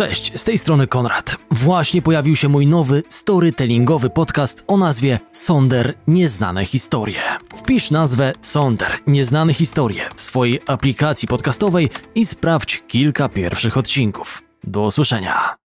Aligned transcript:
Cześć, 0.00 0.40
z 0.40 0.44
tej 0.44 0.58
strony 0.58 0.86
Konrad. 0.86 1.36
Właśnie 1.50 2.02
pojawił 2.02 2.36
się 2.36 2.48
mój 2.48 2.66
nowy 2.66 3.02
storytellingowy 3.08 4.10
podcast 4.10 4.64
o 4.66 4.76
nazwie 4.76 5.18
Sonder 5.32 5.94
Nieznane 6.06 6.64
Historie. 6.64 7.22
Wpisz 7.56 7.90
nazwę 7.90 8.32
Sonder 8.40 8.98
Nieznane 9.06 9.54
Historie 9.54 10.08
w 10.16 10.22
swojej 10.22 10.60
aplikacji 10.66 11.28
podcastowej 11.28 11.88
i 12.14 12.26
sprawdź 12.26 12.82
kilka 12.88 13.28
pierwszych 13.28 13.76
odcinków. 13.76 14.42
Do 14.64 14.82
usłyszenia. 14.82 15.59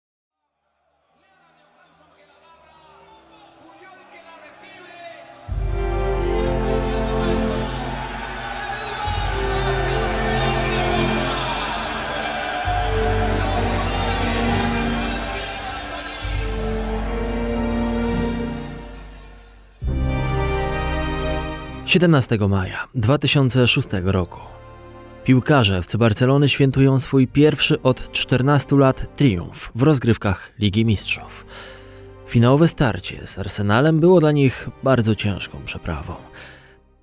17 21.94 22.38
maja 22.48 22.88
2006 22.94 23.88
roku. 24.04 24.40
Piłkarze 25.24 25.78
FC 25.78 25.98
Barcelony 25.98 26.48
świętują 26.48 26.98
swój 26.98 27.28
pierwszy 27.28 27.82
od 27.82 28.12
14 28.12 28.76
lat 28.76 29.16
triumf 29.16 29.72
w 29.74 29.82
rozgrywkach 29.82 30.52
Ligi 30.58 30.84
Mistrzów. 30.84 31.46
Finałowe 32.26 32.68
starcie 32.68 33.26
z 33.26 33.38
Arsenalem 33.38 34.00
było 34.00 34.20
dla 34.20 34.32
nich 34.32 34.68
bardzo 34.82 35.14
ciężką 35.14 35.58
przeprawą. 35.64 36.14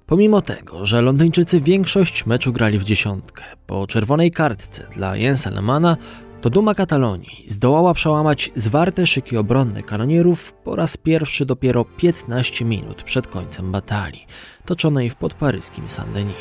Pomimo 0.06 0.42
tego, 0.42 0.86
że 0.86 1.02
Londyńczycy 1.02 1.62
większość 1.62 2.26
meczu 2.26 2.54
grali 2.54 2.80
w 2.80 2.84
dziesiątkę, 2.84 3.44
po 3.68 3.88
czerwonej 3.88 4.32
kartce 4.32 4.88
dla 4.96 5.16
Jensa 5.16 5.50
Lemana 5.50 5.98
to 6.42 6.50
duma 6.50 6.76
Katalonii 6.76 7.46
zdołała 7.48 7.94
przełamać 7.94 8.52
zwarte 8.56 9.08
szyki 9.08 9.38
obronne 9.38 9.84
kanonierów 9.84 10.54
po 10.54 10.76
raz 10.76 10.98
pierwszy 10.98 11.46
dopiero 11.46 11.86
15 11.86 12.66
minut 12.66 13.04
przed 13.04 13.28
końcem 13.28 13.72
batalii, 13.72 14.26
toczonej 14.66 15.10
w 15.10 15.16
podparyskim 15.16 15.88
Saint-Denis. 15.88 16.36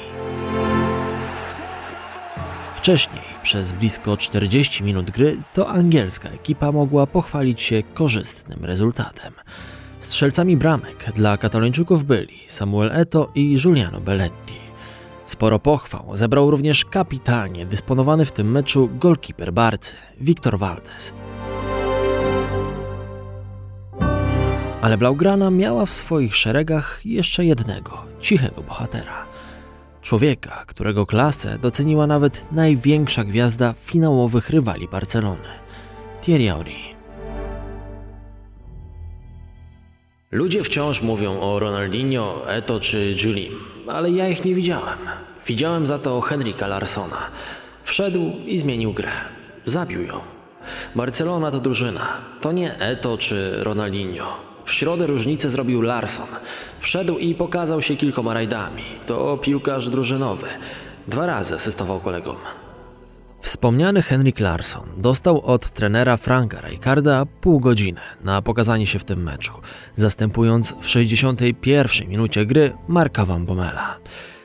Wcześniej, 2.74 3.22
przez 3.42 3.72
blisko 3.72 4.16
40 4.16 4.84
minut 4.84 5.10
gry, 5.10 5.36
to 5.54 5.68
angielska 5.68 6.28
ekipa 6.28 6.72
mogła 6.72 7.06
pochwalić 7.06 7.60
się 7.60 7.82
korzystnym 7.94 8.64
rezultatem. 8.64 9.32
Strzelcami 9.98 10.56
bramek 10.56 11.12
dla 11.14 11.36
katalończyków 11.36 12.04
byli 12.04 12.38
Samuel 12.48 12.90
Eto 12.92 13.30
i 13.34 13.56
Giuliano 13.56 14.00
Belletti. 14.00 14.69
Sporo 15.30 15.58
pochwał 15.58 16.16
zebrał 16.16 16.50
również 16.50 16.84
kapitalnie 16.84 17.66
dysponowany 17.66 18.24
w 18.24 18.32
tym 18.32 18.50
meczu 18.50 18.90
golkiper 18.98 19.52
Barcy, 19.52 19.96
Wiktor 20.20 20.58
Valdes. 20.58 21.12
Ale 24.82 24.98
Blaugrana 24.98 25.50
miała 25.50 25.86
w 25.86 25.92
swoich 25.92 26.36
szeregach 26.36 27.00
jeszcze 27.04 27.44
jednego, 27.44 27.98
cichego 28.20 28.62
bohatera. 28.62 29.26
Człowieka, 30.02 30.64
którego 30.66 31.06
klasę 31.06 31.58
doceniła 31.58 32.06
nawet 32.06 32.52
największa 32.52 33.24
gwiazda 33.24 33.74
finałowych 33.78 34.50
rywali 34.50 34.88
Barcelony, 34.88 35.48
Thierry 36.22 36.46
Henry. 36.48 36.72
Ludzie 40.30 40.64
wciąż 40.64 41.02
mówią 41.02 41.40
o 41.40 41.58
Ronaldinho, 41.58 42.50
Eto 42.52 42.80
czy 42.80 43.16
Julim, 43.24 43.52
ale 43.92 44.10
ja 44.10 44.28
ich 44.28 44.44
nie 44.44 44.55
widziałem. 44.55 44.98
Widziałem 45.46 45.86
za 45.86 45.98
to 45.98 46.20
Henryka 46.20 46.66
Larsona. 46.66 47.16
Wszedł 47.84 48.32
i 48.47 48.58
zmienił 48.58 48.92
grę. 48.92 49.12
Zabił 49.66 50.02
ją. 50.02 50.20
Barcelona 50.94 51.50
to 51.50 51.60
drużyna. 51.60 52.06
To 52.41 52.52
nie 52.52 52.78
Eto 52.78 53.19
czy 53.19 53.64
Ronaldinho. 53.64 54.36
W 54.64 54.72
środę 54.72 55.06
różnicę 55.06 55.50
zrobił 55.50 55.82
Larson. 55.82 56.27
Wszedł 56.80 57.19
i 57.19 57.34
pokazał 57.34 57.82
się 57.82 57.97
kilkoma 57.97 58.34
rajdami. 58.34 58.84
To 59.06 59.37
piłkarz 59.37 59.88
drużynowy. 59.88 60.48
Dwa 61.09 61.26
razy 61.26 61.54
asystował 61.54 62.00
kolegom. 62.00 62.37
Wspomniany 63.40 64.02
Henrik 64.02 64.40
Larsson 64.40 64.88
dostał 64.96 65.40
od 65.46 65.70
trenera 65.70 66.16
Franka 66.16 66.60
Rijkaarda 66.60 67.26
pół 67.40 67.60
godziny 67.60 68.00
na 68.24 68.42
pokazanie 68.42 68.86
się 68.86 68.98
w 68.98 69.04
tym 69.04 69.22
meczu, 69.22 69.52
zastępując 69.96 70.74
w 70.80 70.88
61 70.88 72.08
minucie 72.08 72.46
gry 72.46 72.72
Marka 72.88 73.24
Van 73.24 73.46
Bommela. 73.46 73.96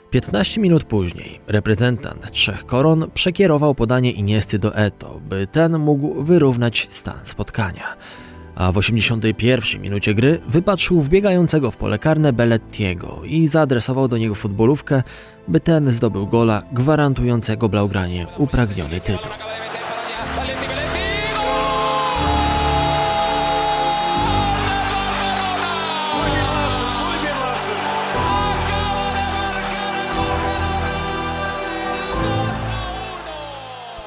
15 0.09 0.61
minut 0.61 0.83
później 0.83 1.39
reprezentant 1.47 2.31
Trzech 2.31 2.65
Koron 2.65 3.11
przekierował 3.13 3.75
podanie 3.75 4.11
Iniesty 4.11 4.59
do 4.59 4.75
Eto, 4.75 5.21
by 5.29 5.47
ten 5.47 5.79
mógł 5.79 6.23
wyrównać 6.23 6.87
stan 6.89 7.19
spotkania. 7.23 7.95
A 8.55 8.71
w 8.71 8.77
81 8.77 9.81
minucie 9.81 10.13
gry 10.13 10.39
wypatrzył 10.47 11.01
wbiegającego 11.01 11.71
w 11.71 11.77
pole 11.77 11.99
karne 11.99 12.33
Bellettiego 12.33 13.21
i 13.25 13.47
zaadresował 13.47 14.07
do 14.07 14.17
niego 14.17 14.35
futbolówkę, 14.35 15.03
by 15.47 15.59
ten 15.59 15.91
zdobył 15.91 16.27
gola 16.27 16.61
gwarantującego 16.71 17.69
Blaugranie 17.69 18.27
upragniony 18.37 19.01
tytuł. 19.01 19.31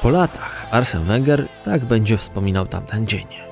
Po 0.01 0.09
latach 0.09 0.67
Arsene 0.71 1.05
Wenger 1.05 1.47
tak 1.65 1.85
będzie 1.85 2.17
wspominał 2.17 2.65
tamten 2.65 3.07
dzień. 3.07 3.48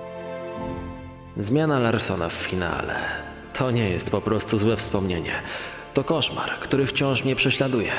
Zmiana 1.40 1.80
Larsona 1.80 2.30
w 2.30 2.34
finale 2.34 2.96
to 3.54 3.72
nie 3.72 3.90
jest 3.90 4.12
po 4.12 4.22
prostu 4.22 4.58
złe 4.58 4.76
wspomnienie. 4.78 5.32
To 5.94 6.04
koszmar, 6.04 6.50
który 6.60 6.86
wciąż 6.86 7.24
mnie 7.24 7.36
prześladuje. 7.36 7.92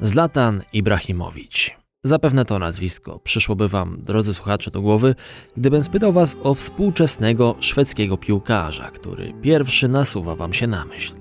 Zlatan 0.00 0.62
Ibrahimowicz. 0.72 1.76
Zapewne 2.04 2.44
to 2.44 2.58
nazwisko 2.58 3.18
przyszłoby 3.18 3.68
Wam, 3.68 3.98
drodzy 4.04 4.34
słuchacze, 4.34 4.70
do 4.70 4.80
głowy, 4.80 5.14
gdybym 5.56 5.82
spytał 5.82 6.12
Was 6.12 6.36
o 6.42 6.54
współczesnego 6.54 7.56
szwedzkiego 7.60 8.16
piłkarza, 8.16 8.90
który 8.90 9.32
pierwszy 9.42 9.88
nasuwa 9.88 10.36
Wam 10.36 10.52
się 10.52 10.66
na 10.66 10.84
myśl. 10.84 11.14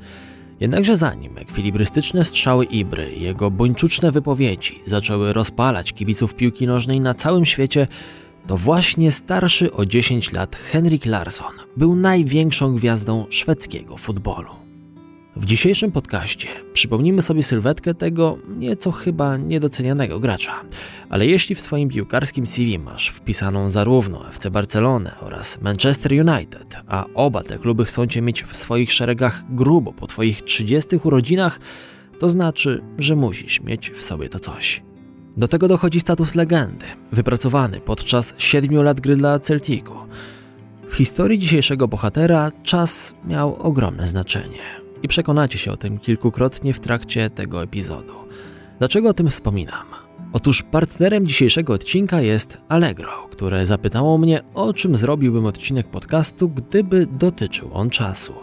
Jednakże 0.59 0.97
zanim 0.97 1.38
ekwilibrystyczne 1.38 2.25
strzały 2.25 2.66
Ibry 2.66 3.12
i 3.13 3.22
jego 3.22 3.51
buńczuczne 3.51 4.12
wypowiedzi 4.12 4.79
zaczęły 4.85 5.34
rozpalać 5.34 5.94
kibiców 5.94 6.35
piłki 6.35 6.68
nożnej 6.68 7.01
na 7.01 7.13
całym 7.13 7.45
świecie, 7.45 7.88
to 8.47 8.57
właśnie 8.57 9.12
starszy 9.12 9.73
o 9.73 9.85
10 9.85 10.31
lat 10.31 10.56
Henrik 10.56 11.06
Larsson 11.06 11.53
był 11.78 11.96
największą 11.96 12.75
gwiazdą 12.75 13.25
szwedzkiego 13.29 13.97
futbolu. 13.97 14.66
W 15.39 15.45
dzisiejszym 15.45 15.91
podcaście 15.91 16.47
przypomnimy 16.73 17.21
sobie 17.21 17.43
sylwetkę 17.43 17.93
tego 17.93 18.37
nieco 18.57 18.91
chyba 18.91 19.37
niedocenianego 19.37 20.19
gracza. 20.19 20.53
Ale 21.09 21.27
jeśli 21.27 21.55
w 21.55 21.61
swoim 21.61 21.89
piłkarskim 21.89 22.47
CV 22.47 22.79
masz 22.79 23.09
wpisaną 23.09 23.69
zarówno 23.69 24.27
FC 24.29 24.51
Barcelonę 24.51 25.11
oraz 25.21 25.61
Manchester 25.61 26.11
United, 26.11 26.77
a 26.87 27.05
oba 27.13 27.43
te 27.43 27.57
kluby 27.57 27.85
chcą 27.85 28.07
cię 28.07 28.21
mieć 28.21 28.43
w 28.43 28.55
swoich 28.55 28.91
szeregach 28.91 29.43
grubo 29.49 29.93
po 29.93 30.07
twoich 30.07 30.41
30 30.41 30.95
urodzinach, 31.03 31.59
to 32.19 32.29
znaczy, 32.29 32.83
że 32.97 33.15
musisz 33.15 33.61
mieć 33.61 33.91
w 33.91 34.03
sobie 34.03 34.29
to 34.29 34.39
coś. 34.39 34.83
Do 35.37 35.47
tego 35.47 35.67
dochodzi 35.67 35.99
status 35.99 36.35
legendy, 36.35 36.85
wypracowany 37.11 37.79
podczas 37.79 38.33
7 38.37 38.83
lat 38.83 39.01
gry 39.01 39.15
dla 39.15 39.39
Celticu. 39.39 39.93
W 40.89 40.95
historii 40.95 41.39
dzisiejszego 41.39 41.87
bohatera 41.87 42.51
czas 42.63 43.13
miał 43.25 43.55
ogromne 43.55 44.07
znaczenie 44.07 44.86
i 45.03 45.08
przekonacie 45.08 45.58
się 45.58 45.72
o 45.72 45.78
tym 45.78 45.97
kilkukrotnie 45.97 46.74
w 46.74 46.80
trakcie 46.80 47.30
tego 47.30 47.63
epizodu. 47.63 48.13
Dlaczego 48.80 49.09
o 49.09 49.13
tym 49.13 49.30
wspominam? 49.30 49.85
Otóż 50.34 50.63
partnerem 50.63 51.28
dzisiejszego 51.28 51.73
odcinka 51.73 52.22
jest 52.22 52.58
Allegro, 52.70 53.28
które 53.32 53.66
zapytało 53.66 54.17
mnie, 54.17 54.41
o 54.53 54.73
czym 54.73 54.96
zrobiłbym 54.96 55.46
odcinek 55.46 55.88
podcastu, 55.88 56.49
gdyby 56.49 57.05
dotyczył 57.05 57.70
on 57.73 57.90
czasu. 57.90 58.34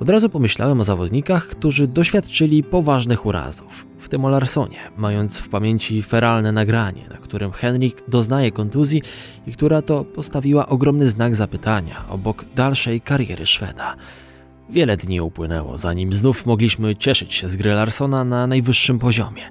Od 0.00 0.08
razu 0.08 0.28
pomyślałem 0.28 0.80
o 0.80 0.84
zawodnikach, 0.84 1.46
którzy 1.46 1.86
doświadczyli 1.86 2.64
poważnych 2.64 3.26
urazów, 3.26 3.86
w 3.98 4.08
tym 4.08 4.24
o 4.24 4.28
Larsonie, 4.28 4.78
mając 4.96 5.38
w 5.38 5.48
pamięci 5.48 6.02
feralne 6.02 6.52
nagranie, 6.52 7.06
na 7.10 7.16
którym 7.16 7.52
Henrik 7.52 8.02
doznaje 8.08 8.52
kontuzji 8.52 9.02
i 9.46 9.52
która 9.52 9.82
to 9.82 10.04
postawiła 10.04 10.66
ogromny 10.66 11.10
znak 11.10 11.36
zapytania 11.36 12.04
obok 12.08 12.44
dalszej 12.54 13.00
kariery 13.00 13.46
Szweda. 13.46 13.96
Wiele 14.70 14.96
dni 14.96 15.20
upłynęło, 15.20 15.78
zanim 15.78 16.12
znów 16.12 16.46
mogliśmy 16.46 16.96
cieszyć 16.96 17.34
się 17.34 17.48
z 17.48 17.56
gry 17.56 17.72
Larsona 17.72 18.24
na 18.24 18.46
najwyższym 18.46 18.98
poziomie. 18.98 19.50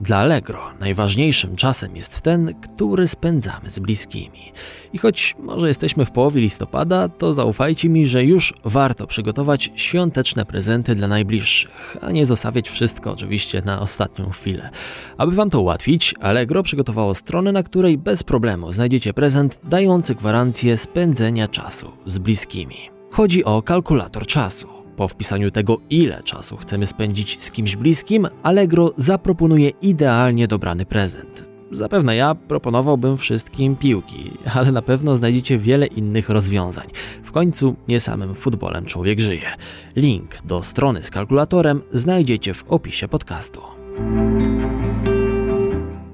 Dla 0.00 0.16
Allegro 0.16 0.62
najważniejszym 0.80 1.56
czasem 1.56 1.96
jest 1.96 2.20
ten, 2.20 2.54
który 2.60 3.08
spędzamy 3.08 3.70
z 3.70 3.78
bliskimi. 3.78 4.52
I 4.92 4.98
choć 4.98 5.34
może 5.38 5.68
jesteśmy 5.68 6.04
w 6.04 6.10
połowie 6.10 6.40
listopada, 6.40 7.08
to 7.08 7.32
zaufajcie 7.32 7.88
mi, 7.88 8.06
że 8.06 8.24
już 8.24 8.54
warto 8.64 9.06
przygotować 9.06 9.70
świąteczne 9.76 10.44
prezenty 10.44 10.94
dla 10.94 11.08
najbliższych, 11.08 11.96
a 12.00 12.10
nie 12.10 12.26
zostawiać 12.26 12.70
wszystko 12.70 13.12
oczywiście 13.12 13.62
na 13.64 13.80
ostatnią 13.80 14.30
chwilę. 14.30 14.70
Aby 15.18 15.32
Wam 15.32 15.50
to 15.50 15.60
ułatwić, 15.60 16.14
Allegro 16.20 16.62
przygotowało 16.62 17.14
stronę, 17.14 17.52
na 17.52 17.62
której 17.62 17.98
bez 17.98 18.22
problemu 18.22 18.72
znajdziecie 18.72 19.14
prezent 19.14 19.60
dający 19.64 20.14
gwarancję 20.14 20.76
spędzenia 20.76 21.48
czasu 21.48 21.90
z 22.06 22.18
bliskimi. 22.18 22.91
Chodzi 23.12 23.44
o 23.44 23.62
kalkulator 23.62 24.26
czasu. 24.26 24.68
Po 24.96 25.08
wpisaniu 25.08 25.50
tego, 25.50 25.78
ile 25.90 26.22
czasu 26.22 26.56
chcemy 26.56 26.86
spędzić 26.86 27.42
z 27.42 27.50
kimś 27.50 27.76
bliskim, 27.76 28.28
Allegro 28.42 28.92
zaproponuje 28.96 29.68
idealnie 29.68 30.48
dobrany 30.48 30.86
prezent. 30.86 31.48
Zapewne 31.72 32.16
ja 32.16 32.34
proponowałbym 32.34 33.16
wszystkim 33.16 33.76
piłki, 33.76 34.30
ale 34.54 34.72
na 34.72 34.82
pewno 34.82 35.16
znajdziecie 35.16 35.58
wiele 35.58 35.86
innych 35.86 36.28
rozwiązań. 36.28 36.86
W 37.24 37.32
końcu 37.32 37.76
nie 37.88 38.00
samym 38.00 38.34
futbolem 38.34 38.84
człowiek 38.84 39.20
żyje. 39.20 39.50
Link 39.96 40.42
do 40.44 40.62
strony 40.62 41.02
z 41.02 41.10
kalkulatorem 41.10 41.82
znajdziecie 41.92 42.54
w 42.54 42.64
opisie 42.68 43.08
podcastu. 43.08 43.60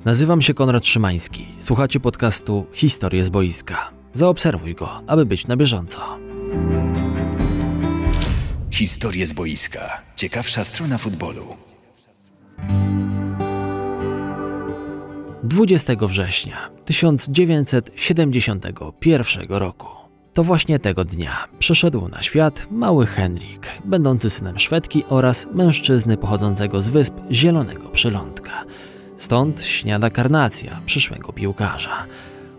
Nazywam 0.05 0.43
się 0.43 0.55
Konrad 0.55 0.87
Szymański. 0.87 1.47
Słuchacie 1.59 2.01
podcastu 2.01 2.67
Historie 2.73 3.25
z 3.25 3.29
boiska. 3.29 3.91
Zaobserwuj 4.13 4.75
go, 4.75 4.91
aby 5.07 5.27
być 5.27 5.47
na 5.47 5.57
bieżąco. 5.57 6.01
Historie 8.79 9.27
z 9.27 9.33
boiska. 9.33 10.03
Ciekawsza 10.17 10.65
strona 10.65 10.99
futbolu. 10.99 11.57
20 15.43 15.93
września 16.01 16.71
1971 16.85 19.49
roku. 19.49 19.89
To 20.35 20.45
właśnie 20.45 20.79
tego 20.79 21.05
dnia 21.05 21.49
przyszedł 21.59 22.09
na 22.09 22.23
świat 22.23 22.67
mały 22.71 23.07
Henrik, 23.07 23.67
będący 23.85 24.31
synem 24.31 24.59
Szwedki 24.59 25.05
oraz 25.09 25.47
mężczyzny 25.55 26.17
pochodzącego 26.17 26.83
z 26.83 26.89
wysp 26.89 27.15
Zielonego 27.31 27.89
Przylądka. 27.89 28.65
Stąd 29.17 29.63
śniada 29.63 30.11
karnacja 30.11 30.83
przyszłego 30.87 31.33
piłkarza. 31.33 32.07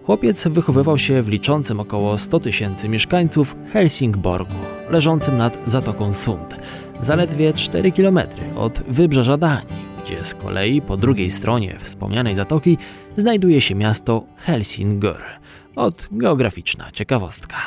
Chłopiec 0.09 0.47
wychowywał 0.47 0.97
się 0.97 1.21
w 1.21 1.27
liczącym 1.27 1.79
około 1.79 2.17
100 2.17 2.39
tysięcy 2.39 2.89
mieszkańców 2.89 3.55
Helsingborgu, 3.71 4.55
leżącym 4.89 5.37
nad 5.37 5.57
Zatoką 5.65 6.13
Sund, 6.13 6.59
zaledwie 7.01 7.53
4 7.53 7.91
km 7.91 8.19
od 8.55 8.81
wybrzeża 8.87 9.37
Danii, 9.37 9.85
gdzie 10.03 10.23
z 10.23 10.33
kolei 10.33 10.81
po 10.81 10.97
drugiej 10.97 11.31
stronie 11.31 11.79
wspomnianej 11.79 12.35
zatoki 12.35 12.77
znajduje 13.17 13.61
się 13.61 13.75
miasto 13.75 14.23
Helsingør. 14.45 15.21
Od 15.75 16.07
geograficzna 16.11 16.91
ciekawostka. 16.91 17.57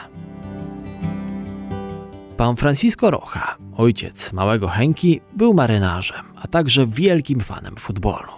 Pan 2.36 2.56
Francisco 2.56 3.10
Rocha, 3.10 3.56
ojciec 3.76 4.32
małego 4.32 4.68
Henki, 4.68 5.20
był 5.36 5.54
marynarzem, 5.54 6.24
a 6.36 6.48
także 6.48 6.86
wielkim 6.86 7.40
fanem 7.40 7.76
futbolu. 7.76 8.32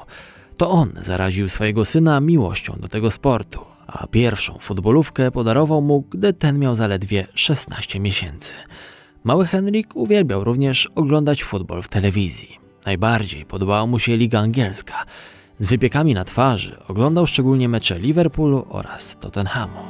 To 0.56 0.70
on 0.70 0.92
zaraził 1.00 1.48
swojego 1.48 1.84
syna 1.84 2.20
miłością 2.20 2.76
do 2.80 2.88
tego 2.88 3.10
sportu, 3.10 3.73
a 3.86 4.06
pierwszą 4.06 4.58
futbolówkę 4.58 5.30
podarował 5.30 5.82
mu, 5.82 6.04
gdy 6.10 6.32
ten 6.32 6.58
miał 6.58 6.74
zaledwie 6.74 7.26
16 7.34 8.00
miesięcy. 8.00 8.54
Mały 9.24 9.46
Henryk 9.46 9.96
uwielbiał 9.96 10.44
również 10.44 10.88
oglądać 10.94 11.44
futbol 11.44 11.82
w 11.82 11.88
telewizji. 11.88 12.58
Najbardziej 12.86 13.46
podobała 13.46 13.86
mu 13.86 13.98
się 13.98 14.16
liga 14.16 14.40
angielska. 14.40 15.04
Z 15.58 15.68
wypiekami 15.68 16.14
na 16.14 16.24
twarzy 16.24 16.78
oglądał 16.88 17.26
szczególnie 17.26 17.68
mecze 17.68 17.98
Liverpoolu 17.98 18.66
oraz 18.68 19.16
Tottenhamu. 19.20 19.80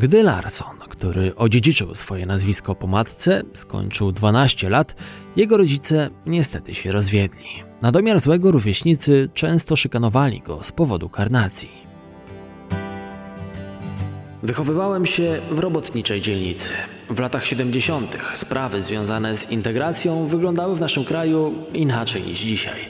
Gdy 0.00 0.22
Larson, 0.22 0.78
który 0.88 1.36
odziedziczył 1.36 1.94
swoje 1.94 2.26
nazwisko 2.26 2.74
po 2.74 2.86
matce, 2.86 3.42
skończył 3.54 4.12
12 4.12 4.70
lat, 4.70 4.94
jego 5.36 5.56
rodzice 5.56 6.10
niestety 6.26 6.74
się 6.74 6.92
rozwiedli. 6.92 7.67
Na 7.82 7.92
domiar 7.92 8.20
złego 8.20 8.50
rówieśnicy 8.50 9.28
często 9.34 9.76
szykanowali 9.76 10.40
go 10.40 10.58
z 10.62 10.72
powodu 10.72 11.08
karnacji. 11.08 11.70
Wychowywałem 14.42 15.06
się 15.06 15.40
w 15.50 15.58
robotniczej 15.58 16.20
dzielnicy. 16.20 16.70
W 17.10 17.20
latach 17.20 17.46
70. 17.46 18.16
sprawy 18.32 18.82
związane 18.82 19.36
z 19.36 19.50
integracją 19.50 20.26
wyglądały 20.26 20.76
w 20.76 20.80
naszym 20.80 21.04
kraju 21.04 21.54
inaczej 21.72 22.22
niż 22.22 22.40
dzisiaj. 22.40 22.80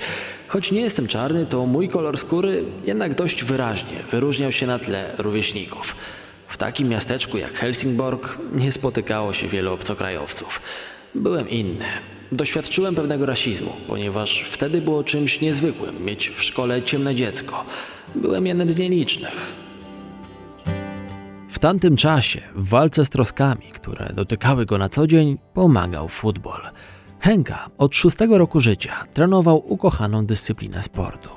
Choć 0.48 0.72
nie 0.72 0.80
jestem 0.80 1.08
czarny, 1.08 1.46
to 1.46 1.66
mój 1.66 1.88
kolor 1.88 2.18
skóry 2.18 2.64
jednak 2.84 3.14
dość 3.14 3.44
wyraźnie 3.44 4.02
wyróżniał 4.10 4.52
się 4.52 4.66
na 4.66 4.78
tle 4.78 5.14
rówieśników. 5.18 5.96
W 6.48 6.56
takim 6.56 6.88
miasteczku 6.88 7.38
jak 7.38 7.52
Helsingborg 7.52 8.38
nie 8.52 8.72
spotykało 8.72 9.32
się 9.32 9.48
wielu 9.48 9.72
obcokrajowców. 9.72 10.60
Byłem 11.14 11.48
inny. 11.48 12.17
Doświadczyłem 12.32 12.94
pewnego 12.94 13.26
rasizmu, 13.26 13.72
ponieważ 13.86 14.44
wtedy 14.50 14.80
było 14.80 15.04
czymś 15.04 15.40
niezwykłym 15.40 16.04
mieć 16.04 16.28
w 16.28 16.42
szkole 16.42 16.82
ciemne 16.82 17.14
dziecko. 17.14 17.64
Byłem 18.14 18.46
jednym 18.46 18.72
z 18.72 18.78
nielicznych. 18.78 19.56
W 21.48 21.58
tamtym 21.58 21.96
czasie, 21.96 22.40
w 22.54 22.68
walce 22.68 23.04
z 23.04 23.10
troskami, 23.10 23.62
które 23.74 24.12
dotykały 24.14 24.66
go 24.66 24.78
na 24.78 24.88
co 24.88 25.06
dzień, 25.06 25.38
pomagał 25.54 26.08
futbol. 26.08 26.60
Henka 27.20 27.70
od 27.78 27.94
szóstego 27.94 28.38
roku 28.38 28.60
życia 28.60 29.04
trenował 29.14 29.72
ukochaną 29.72 30.26
dyscyplinę 30.26 30.82
sportu. 30.82 31.30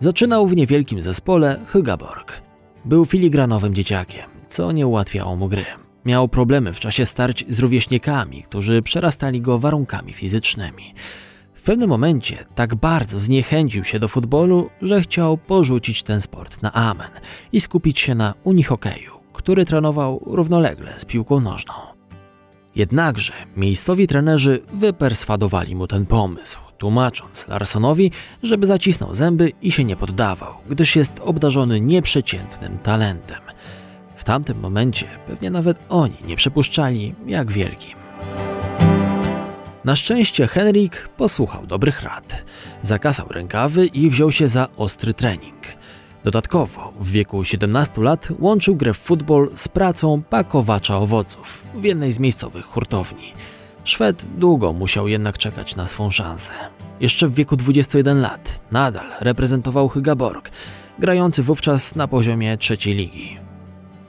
Zaczynał 0.00 0.46
w 0.46 0.56
niewielkim 0.56 1.00
zespole 1.00 1.60
Hygaborg. 1.66 2.42
Był 2.84 3.06
filigranowym 3.06 3.74
dzieciakiem, 3.74 4.24
co 4.48 4.72
nie 4.72 4.86
ułatwiało 4.86 5.36
mu 5.36 5.48
gry. 5.48 5.87
Miał 6.08 6.28
problemy 6.28 6.72
w 6.72 6.80
czasie 6.80 7.06
starć 7.06 7.44
z 7.48 7.58
rówieśnikami, 7.58 8.42
którzy 8.42 8.82
przerastali 8.82 9.40
go 9.40 9.58
warunkami 9.58 10.12
fizycznymi. 10.12 10.94
W 11.54 11.62
pewnym 11.62 11.90
momencie 11.90 12.44
tak 12.54 12.74
bardzo 12.74 13.20
zniechęcił 13.20 13.84
się 13.84 13.98
do 13.98 14.08
futbolu, 14.08 14.70
że 14.82 15.00
chciał 15.00 15.38
porzucić 15.38 16.02
ten 16.02 16.20
sport 16.20 16.62
na 16.62 16.72
amen 16.72 17.10
i 17.52 17.60
skupić 17.60 17.98
się 17.98 18.14
na 18.14 18.34
unihokeju, 18.44 19.12
który 19.32 19.64
trenował 19.64 20.22
równolegle 20.26 20.94
z 20.98 21.04
piłką 21.04 21.40
nożną. 21.40 21.74
Jednakże 22.74 23.32
miejscowi 23.56 24.06
trenerzy 24.06 24.62
wyperswadowali 24.72 25.74
mu 25.74 25.86
ten 25.86 26.06
pomysł, 26.06 26.58
tłumacząc 26.78 27.48
Larsonowi, 27.48 28.10
żeby 28.42 28.66
zacisnął 28.66 29.14
zęby 29.14 29.52
i 29.62 29.72
się 29.72 29.84
nie 29.84 29.96
poddawał, 29.96 30.54
gdyż 30.70 30.96
jest 30.96 31.20
obdarzony 31.20 31.80
nieprzeciętnym 31.80 32.78
talentem– 32.78 33.40
tamtym 34.28 34.60
momencie 34.60 35.06
pewnie 35.26 35.50
nawet 35.50 35.78
oni 35.88 36.16
nie 36.26 36.36
przypuszczali, 36.36 37.14
jak 37.26 37.52
wielkim. 37.52 37.98
Na 39.84 39.96
szczęście 39.96 40.46
Henrik 40.46 41.08
posłuchał 41.16 41.66
dobrych 41.66 42.02
rad. 42.02 42.44
Zakasał 42.82 43.28
rękawy 43.28 43.86
i 43.86 44.10
wziął 44.10 44.32
się 44.32 44.48
za 44.48 44.68
ostry 44.76 45.14
trening. 45.14 45.56
Dodatkowo 46.24 46.92
w 47.00 47.10
wieku 47.10 47.44
17 47.44 48.02
lat 48.02 48.28
łączył 48.38 48.76
grę 48.76 48.94
w 48.94 48.98
futbol 48.98 49.50
z 49.54 49.68
pracą 49.68 50.22
pakowacza 50.22 50.96
owoców 50.96 51.64
w 51.74 51.84
jednej 51.84 52.12
z 52.12 52.18
miejscowych 52.18 52.64
hurtowni. 52.64 53.32
Szwed 53.84 54.24
długo 54.38 54.72
musiał 54.72 55.08
jednak 55.08 55.38
czekać 55.38 55.76
na 55.76 55.86
swą 55.86 56.10
szansę. 56.10 56.52
Jeszcze 57.00 57.28
w 57.28 57.34
wieku 57.34 57.56
21 57.56 58.20
lat 58.20 58.60
nadal 58.70 59.06
reprezentował 59.20 59.88
Hygaborg, 59.88 60.50
grający 60.98 61.42
wówczas 61.42 61.94
na 61.96 62.08
poziomie 62.08 62.56
trzeciej 62.56 62.94
ligi. 62.94 63.47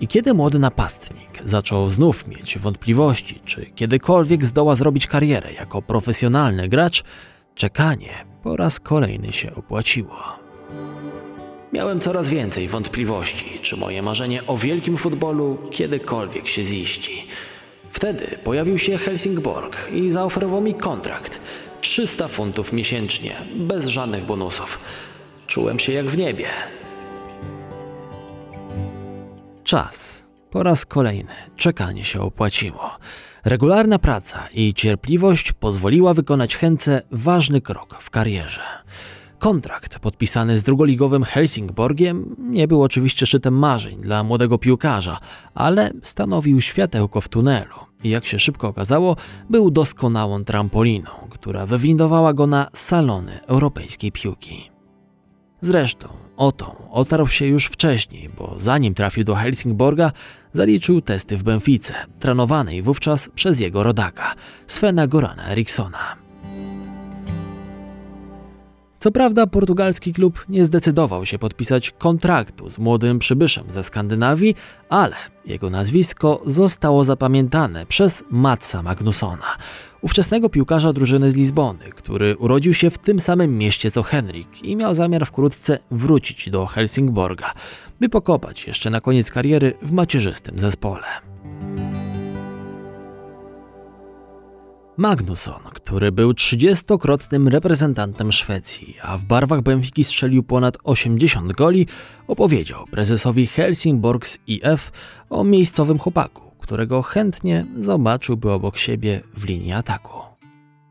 I 0.02 0.08
kiedy 0.08 0.34
młody 0.34 0.60
napastnik 0.60 1.30
zaczął 1.46 1.90
znów 1.90 2.28
mieć 2.28 2.58
wątpliwości, 2.58 3.42
czy 3.46 3.66
kiedykolwiek 3.66 4.46
zdoła 4.46 4.76
zrobić 4.76 5.08
karierę 5.08 5.54
jako 5.54 5.82
profesjonalny 5.82 6.70
gracz, 6.70 7.04
czekanie 7.56 8.26
po 8.44 8.58
raz 8.58 8.80
kolejny 8.80 9.34
się 9.34 9.56
opłaciło. 9.56 10.40
Miałem 11.74 12.00
coraz 12.00 12.30
więcej 12.30 12.68
wątpliwości, 12.68 13.60
czy 13.62 13.78
moje 13.78 14.02
marzenie 14.02 14.48
o 14.48 14.58
wielkim 14.58 14.98
futbolu 14.98 15.58
kiedykolwiek 15.72 16.48
się 16.48 16.64
ziści. 16.64 17.28
Wtedy 17.92 18.40
pojawił 18.44 18.78
się 18.78 18.98
Helsingborg 18.98 19.92
i 19.94 20.12
zaoferował 20.12 20.62
mi 20.62 20.74
kontrakt 20.74 21.40
300 21.82 22.28
funtów 22.28 22.74
miesięcznie, 22.74 23.36
bez 23.56 23.88
żadnych 23.88 24.26
bonusów. 24.26 24.80
Czułem 25.48 25.80
się 25.80 25.94
jak 25.94 26.06
w 26.06 26.18
niebie. 26.18 26.48
Czas. 29.70 30.30
Po 30.52 30.64
raz 30.64 30.86
kolejny 30.86 31.34
czekanie 31.56 32.04
się 32.04 32.22
opłaciło. 32.22 32.98
Regularna 33.46 34.00
praca 34.00 34.48
i 34.54 34.74
cierpliwość 34.74 35.52
pozwoliła 35.52 36.14
wykonać 36.14 36.58
chęce 36.58 37.02
ważny 37.12 37.62
krok 37.62 37.98
w 38.00 38.10
karierze. 38.10 38.62
Kontrakt 39.40 40.00
podpisany 40.00 40.60
z 40.60 40.64
drugoligowym 40.64 41.24
Helsingborgiem 41.24 42.36
nie 42.40 42.68
był 42.68 42.84
oczywiście 42.84 43.26
szczytem 43.26 43.58
marzeń 43.58 44.02
dla 44.02 44.24
młodego 44.24 44.58
piłkarza, 44.58 45.20
ale 45.54 45.92
stanowił 46.04 46.62
światełko 46.62 47.22
w 47.22 47.30
tunelu 47.30 47.76
i 48.04 48.10
jak 48.10 48.26
się 48.26 48.40
szybko 48.40 48.68
okazało, 48.68 49.16
był 49.50 49.72
doskonałą 49.72 50.44
trampoliną, 50.44 51.10
która 51.30 51.66
wywindowała 51.66 52.34
go 52.34 52.48
na 52.48 52.70
salony 52.74 53.40
europejskiej 53.48 54.12
piłki. 54.12 54.79
Zresztą 55.62 56.08
o 56.38 56.52
tą 56.52 56.90
otarł 56.92 57.28
się 57.28 57.46
już 57.46 57.66
wcześniej, 57.66 58.30
bo 58.38 58.56
zanim 58.60 58.94
trafił 58.94 59.24
do 59.24 59.36
Helsingborga, 59.36 60.12
zaliczył 60.54 61.02
testy 61.02 61.38
w 61.38 61.44
Benfice, 61.44 61.94
trenowanej 62.20 62.82
wówczas 62.82 63.30
przez 63.36 63.60
jego 63.60 63.84
rodaka, 63.84 64.36
Svena 64.68 65.08
Gorana 65.08 65.52
Erikssona. 65.52 66.19
Co 69.00 69.12
prawda 69.12 69.48
portugalski 69.48 70.14
klub 70.14 70.46
nie 70.50 70.66
zdecydował 70.66 71.26
się 71.26 71.40
podpisać 71.40 71.92
kontraktu 71.92 72.70
z 72.70 72.80
młodym 72.80 73.20
przybyszem 73.20 73.72
ze 73.72 73.84
Skandynawii, 73.84 74.56
ale 74.90 75.16
jego 75.46 75.70
nazwisko 75.70 76.42
zostało 76.46 77.04
zapamiętane 77.04 77.86
przez 77.86 78.24
Matsa 78.30 78.84
Magnussona, 78.84 79.58
ówczesnego 80.02 80.50
piłkarza 80.50 80.94
drużyny 80.94 81.32
z 81.32 81.36
Lizbony, 81.36 81.92
który 81.96 82.38
urodził 82.38 82.74
się 82.74 82.90
w 82.90 82.98
tym 82.98 83.20
samym 83.20 83.58
mieście 83.58 83.92
co 83.92 84.04
Henrik 84.04 84.64
i 84.64 84.76
miał 84.76 84.96
zamiar 84.96 85.26
wkrótce 85.26 85.80
wrócić 85.92 86.50
do 86.50 86.66
Helsingborga, 86.66 87.54
by 88.00 88.10
pokopać 88.10 88.68
jeszcze 88.68 88.90
na 88.90 89.02
koniec 89.02 89.32
kariery 89.32 89.74
w 89.82 89.92
macierzystym 89.92 90.60
zespole. 90.60 91.08
Magnusson, 95.00 95.62
który 95.74 96.12
był 96.12 96.32
30-krotnym 96.32 97.48
reprezentantem 97.48 98.32
Szwecji, 98.32 98.96
a 99.02 99.18
w 99.18 99.26
barwach 99.26 99.62
Benfiki 99.62 100.04
strzelił 100.04 100.44
ponad 100.44 100.78
80 100.84 101.54
goli, 101.54 101.88
opowiedział 102.28 102.86
prezesowi 102.92 103.48
Helsingborgs 103.48 104.38
IF 104.48 104.92
o 105.30 105.44
miejscowym 105.44 106.00
chłopaku, 106.00 106.52
którego 106.60 107.02
chętnie 107.02 107.66
zobaczyłby 107.78 108.52
obok 108.52 108.78
siebie 108.78 109.22
w 109.38 109.46
linii 109.46 109.72
ataku. 109.72 110.20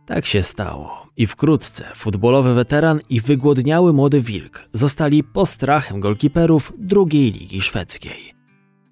Tak 0.06 0.26
się 0.26 0.42
stało 0.42 1.06
i 1.16 1.26
wkrótce 1.26 1.84
futbolowy 1.96 2.54
weteran 2.54 3.00
i 3.08 3.20
wygłodniały 3.20 3.92
młody 3.92 4.20
wilk 4.20 4.64
zostali 4.72 5.24
postrachem 5.24 6.00
golkiperów 6.00 6.72
drugiej 6.78 7.32
ligi 7.32 7.60
szwedzkiej. 7.60 8.37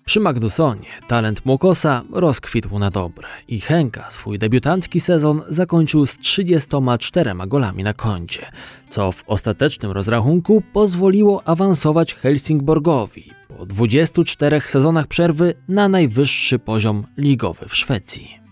Przy 0.09 0.21
Magnussonie 0.21 0.89
talent 1.09 1.47
Mokosa 1.47 2.03
rozkwitł 2.13 2.79
na 2.79 2.91
dobre 2.91 3.29
i 3.49 3.61
Henka 3.61 4.11
swój 4.11 4.39
debiutancki 4.39 5.01
sezon 5.01 5.43
zakończył 5.49 6.07
z 6.07 6.19
34 6.19 7.33
golami 7.47 7.85
na 7.85 7.93
koncie, 7.93 8.51
co 8.89 9.13
w 9.13 9.25
ostatecznym 9.27 9.93
rozrachunku 9.93 10.63
pozwoliło 10.73 11.43
awansować 11.49 12.15
Helsingborgowi 12.15 13.31
po 13.49 13.67
24 13.67 14.61
sezonach 14.61 15.07
przerwy 15.07 15.55
na 15.69 15.89
najwyższy 15.89 16.59
poziom 16.59 17.05
ligowy 17.17 17.69
w 17.69 17.77
Szwecji 17.77 18.46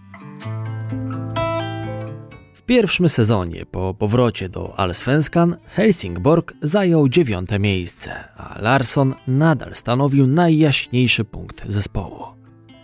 pierwszym 2.66 3.08
sezonie 3.08 3.66
po 3.66 3.94
powrocie 3.94 4.48
do 4.48 4.78
Allsvenskan 4.78 5.56
Helsingborg 5.66 6.52
zajął 6.62 7.08
dziewiąte 7.08 7.58
miejsce, 7.58 8.24
a 8.36 8.58
Larsson 8.62 9.14
nadal 9.26 9.74
stanowił 9.74 10.26
najjaśniejszy 10.26 11.24
punkt 11.24 11.64
zespołu. 11.68 12.24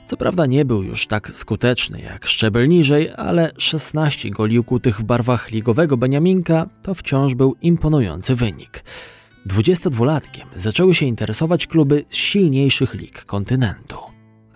Co 0.06 0.16
prawda 0.16 0.46
nie 0.46 0.64
był 0.64 0.82
już 0.82 1.06
tak 1.06 1.30
skuteczny 1.34 2.00
jak 2.00 2.26
szczebel 2.26 2.68
niżej, 2.68 3.10
ale 3.16 3.52
16 3.58 4.30
goli 4.30 4.58
ukutych 4.58 5.00
w 5.00 5.02
barwach 5.02 5.50
ligowego 5.50 5.96
Beniaminka 5.96 6.66
to 6.82 6.94
wciąż 6.94 7.34
był 7.34 7.56
imponujący 7.62 8.34
wynik. 8.34 8.84
22-latkiem 9.46 10.46
zaczęły 10.56 10.94
się 10.94 11.06
interesować 11.06 11.66
kluby 11.66 12.04
z 12.10 12.16
silniejszych 12.16 12.94
lig 12.94 13.24
kontynentu. 13.24 14.09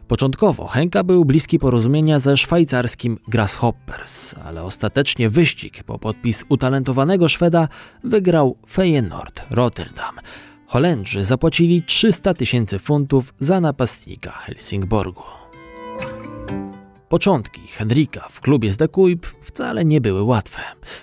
Początkowo 0.09 0.67
Henka 0.67 1.05
był 1.05 1.25
bliski 1.25 1.59
porozumienia 1.59 2.19
ze 2.19 2.37
szwajcarskim 2.37 3.19
Grasshoppers, 3.29 4.35
ale 4.45 4.63
ostatecznie 4.63 5.31
wyścig 5.31 5.83
po 5.83 5.99
podpis 5.99 6.45
utalentowanego 6.49 7.29
Szweda 7.29 7.69
wygrał 8.05 8.57
Feyenoord 8.69 9.43
Rotterdam. 9.51 10.15
Holendrzy 10.67 11.25
zapłacili 11.25 11.83
300 11.83 12.35
tysięcy 12.35 12.79
funtów 12.79 13.35
za 13.39 13.61
napastnika 13.61 14.31
Helsingborgu. 14.31 15.44
Początki 17.15 17.61
Henrika 17.67 18.29
w 18.31 18.41
klubie 18.41 18.71
z 18.71 18.91
Kuip 18.91 19.27
wcale 19.41 19.85
nie 19.85 20.01
były 20.01 20.23
łatwe. 20.23 20.63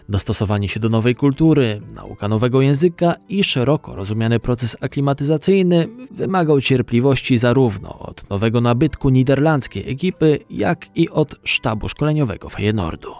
Dostosowanie 0.09 0.69
się 0.69 0.79
do 0.79 0.89
nowej 0.89 1.15
kultury, 1.15 1.81
nauka 1.93 2.27
nowego 2.27 2.61
języka 2.61 3.15
i 3.29 3.43
szeroko 3.43 3.95
rozumiany 3.95 4.39
proces 4.39 4.77
aklimatyzacyjny 4.81 5.87
wymagał 6.11 6.61
cierpliwości 6.61 7.37
zarówno 7.37 7.99
od 7.99 8.29
nowego 8.29 8.61
nabytku 8.61 9.09
niderlandzkiej 9.09 9.89
ekipy, 9.89 10.39
jak 10.49 10.87
i 10.95 11.09
od 11.09 11.35
sztabu 11.43 11.89
szkoleniowego 11.89 12.49
Feyenoordu. 12.49 13.13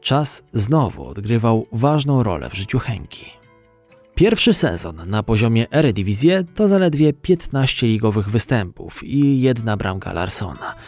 Czas 0.00 0.44
znowu 0.52 1.08
odgrywał 1.08 1.66
ważną 1.72 2.22
rolę 2.22 2.50
w 2.50 2.54
życiu 2.54 2.78
Henki. 2.78 3.26
Pierwszy 4.14 4.54
sezon 4.54 4.96
na 5.06 5.22
poziomie 5.22 5.70
Eredivisie 5.70 6.44
to 6.54 6.68
zaledwie 6.68 7.12
15 7.12 7.86
ligowych 7.86 8.30
występów 8.30 9.04
i 9.04 9.40
jedna 9.40 9.76
bramka 9.76 10.12
Larsona– 10.12 10.74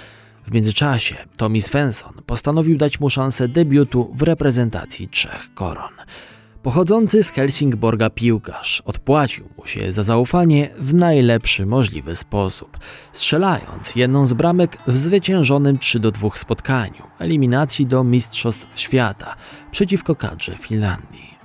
w 0.48 0.52
międzyczasie 0.52 1.16
Tommy 1.36 1.60
Svensson 1.60 2.12
postanowił 2.26 2.76
dać 2.76 3.00
mu 3.00 3.10
szansę 3.10 3.48
debiutu 3.48 4.10
w 4.14 4.22
reprezentacji 4.22 5.08
trzech 5.08 5.54
koron. 5.54 5.92
Pochodzący 6.62 7.22
z 7.22 7.30
Helsingborga 7.30 8.10
piłkarz 8.10 8.82
odpłacił 8.86 9.48
mu 9.58 9.66
się 9.66 9.92
za 9.92 10.02
zaufanie 10.02 10.70
w 10.78 10.94
najlepszy 10.94 11.66
możliwy 11.66 12.16
sposób, 12.16 12.78
strzelając 13.12 13.96
jedną 13.96 14.26
z 14.26 14.32
bramek 14.32 14.78
w 14.86 14.96
zwyciężonym 14.96 15.78
3 15.78 16.00
do 16.00 16.10
2 16.10 16.30
spotkaniu 16.34 17.02
eliminacji 17.18 17.86
do 17.86 18.04
Mistrzostw 18.04 18.66
Świata 18.74 19.36
przeciwko 19.70 20.14
kadrze 20.14 20.56
Finlandii. 20.56 21.38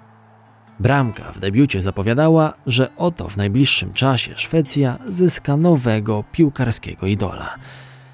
Bramka 0.79 1.31
w 1.31 1.39
debiucie 1.39 1.81
zapowiadała, 1.81 2.53
że 2.65 2.95
oto 2.97 3.29
w 3.29 3.37
najbliższym 3.37 3.93
czasie 3.93 4.33
Szwecja 4.35 4.97
zyska 5.09 5.57
nowego 5.57 6.23
piłkarskiego 6.31 7.07
idola– 7.07 7.55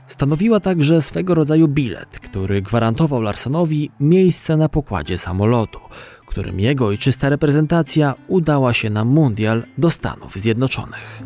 Stanowiła 0.09 0.59
także 0.59 1.01
swego 1.01 1.35
rodzaju 1.35 1.67
bilet, 1.67 2.19
który 2.19 2.61
gwarantował 2.61 3.21
Larsonowi 3.21 3.91
miejsce 3.99 4.57
na 4.57 4.69
pokładzie 4.69 5.17
samolotu, 5.17 5.79
którym 6.25 6.59
jego 6.59 6.85
ojczysta 6.85 7.29
reprezentacja 7.29 8.15
udała 8.27 8.73
się 8.73 8.89
na 8.89 9.05
mundial 9.05 9.63
do 9.77 9.89
Stanów 9.89 10.35
Zjednoczonych. 10.35 11.23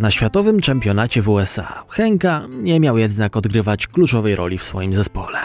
Na 0.00 0.10
światowym 0.10 0.60
czempionacie 0.60 1.22
w 1.22 1.28
USA 1.28 1.84
Henka 1.88 2.46
nie 2.62 2.80
miał 2.80 2.98
jednak 2.98 3.36
odgrywać 3.36 3.86
kluczowej 3.86 4.36
roli 4.36 4.58
w 4.58 4.64
swoim 4.64 4.92
zespole. 4.92 5.38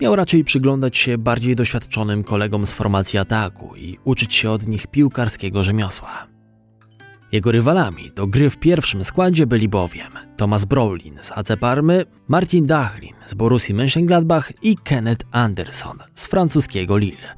Miał 0.00 0.16
raczej 0.16 0.44
przyglądać 0.44 0.96
się 0.96 1.18
bardziej 1.18 1.56
doświadczonym 1.56 2.24
kolegom 2.24 2.66
z 2.66 2.72
formacji 2.72 3.18
ataku 3.18 3.76
i 3.76 3.98
uczyć 4.04 4.34
się 4.34 4.50
od 4.50 4.66
nich 4.66 4.86
piłkarskiego 4.86 5.62
rzemiosła. 5.62 6.26
Jego 7.32 7.52
rywalami 7.52 8.10
do 8.14 8.26
gry 8.26 8.50
w 8.50 8.56
pierwszym 8.56 9.04
składzie 9.04 9.46
byli 9.46 9.68
bowiem 9.68 10.12
Thomas 10.36 10.64
Brolin 10.64 11.18
z 11.22 11.32
AC 11.32 11.48
Parmy, 11.60 12.04
Martin 12.28 12.66
Dachlin 12.66 13.14
z 13.26 13.34
Borussii 13.34 13.74
Mönchengladbach 13.74 14.52
i 14.62 14.76
Kenneth 14.76 15.26
Anderson 15.32 15.98
z 16.14 16.26
francuskiego 16.26 16.96
Lille. 16.96 17.34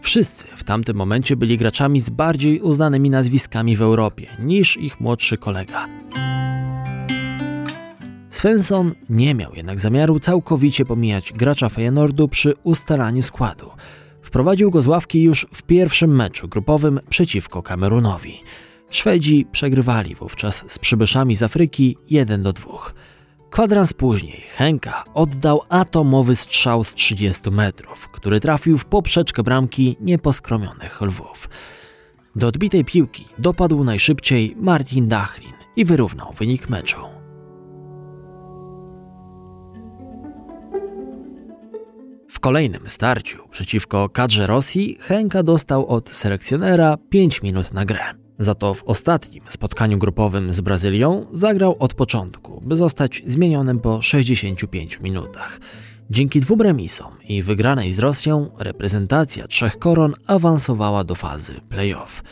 Wszyscy 0.00 0.46
w 0.64 0.66
tamtym 0.66 0.96
momencie 0.96 1.36
byli 1.36 1.58
graczami 1.58 2.00
z 2.00 2.10
bardziej 2.10 2.60
uznanymi 2.60 3.10
nazwiskami 3.10 3.76
w 3.76 3.82
Europie 3.82 4.26
niż 4.38 4.76
ich 4.76 5.00
młodszy 5.00 5.38
kolega. 5.38 5.88
Svensson 8.30 8.94
nie 9.08 9.34
miał 9.34 9.54
jednak 9.54 9.80
zamiaru 9.80 10.18
całkowicie 10.18 10.84
pomijać 10.84 11.32
gracza 11.32 11.68
Feyenoordu 11.68 12.28
przy 12.28 12.54
ustalaniu 12.62 13.22
składu. 13.22 13.70
Wprowadził 14.22 14.70
go 14.70 14.82
z 14.82 14.86
ławki 14.86 15.22
już 15.22 15.46
w 15.52 15.62
pierwszym 15.62 16.16
meczu 16.16 16.48
grupowym 16.48 17.00
przeciwko 17.08 17.62
Kamerunowi. 17.62 18.40
Szwedzi 18.90 19.46
przegrywali 19.52 20.14
wówczas 20.14 20.64
z 20.68 20.78
przybyszami 20.78 21.36
z 21.36 21.42
Afryki 21.42 21.96
1 22.10 22.42
do 22.42 22.52
2. 22.52 22.66
Kwadrans 23.54 23.92
później 23.92 24.44
Henka 24.56 25.04
oddał 25.14 25.62
atomowy 25.68 26.36
strzał 26.36 26.84
z 26.84 26.94
30 26.94 27.50
metrów, 27.50 28.08
który 28.08 28.40
trafił 28.40 28.78
w 28.78 28.84
poprzeczkę 28.84 29.42
bramki 29.42 29.96
nieposkromionych 30.00 31.00
lwów. 31.00 31.48
Do 32.36 32.46
odbitej 32.46 32.84
piłki 32.84 33.28
dopadł 33.38 33.84
najszybciej 33.84 34.56
Martin 34.56 35.08
Dachlin 35.08 35.52
i 35.76 35.84
wyrównał 35.84 36.32
wynik 36.32 36.68
meczu. 36.68 37.00
W 42.28 42.40
kolejnym 42.40 42.88
starciu 42.88 43.48
przeciwko 43.50 44.08
kadrze 44.08 44.46
Rosji 44.46 44.98
Henka 45.00 45.42
dostał 45.42 45.86
od 45.86 46.10
selekcjonera 46.10 46.96
5 47.10 47.42
minut 47.42 47.72
na 47.72 47.84
grę. 47.84 48.23
Za 48.38 48.54
to 48.54 48.74
w 48.74 48.84
ostatnim 48.84 49.44
spotkaniu 49.48 49.98
grupowym 49.98 50.52
z 50.52 50.60
Brazylią 50.60 51.26
zagrał 51.32 51.76
od 51.78 51.94
początku, 51.94 52.62
by 52.66 52.76
zostać 52.76 53.22
zmienionym 53.26 53.80
po 53.80 54.02
65 54.02 55.00
minutach. 55.00 55.60
Dzięki 56.10 56.40
dwóm 56.40 56.60
remisom 56.60 57.12
i 57.28 57.42
wygranej 57.42 57.92
z 57.92 57.98
Rosją, 57.98 58.50
reprezentacja 58.58 59.48
trzech 59.48 59.78
koron 59.78 60.14
awansowała 60.26 61.04
do 61.04 61.14
fazy 61.14 61.60
playoff. 61.68 62.22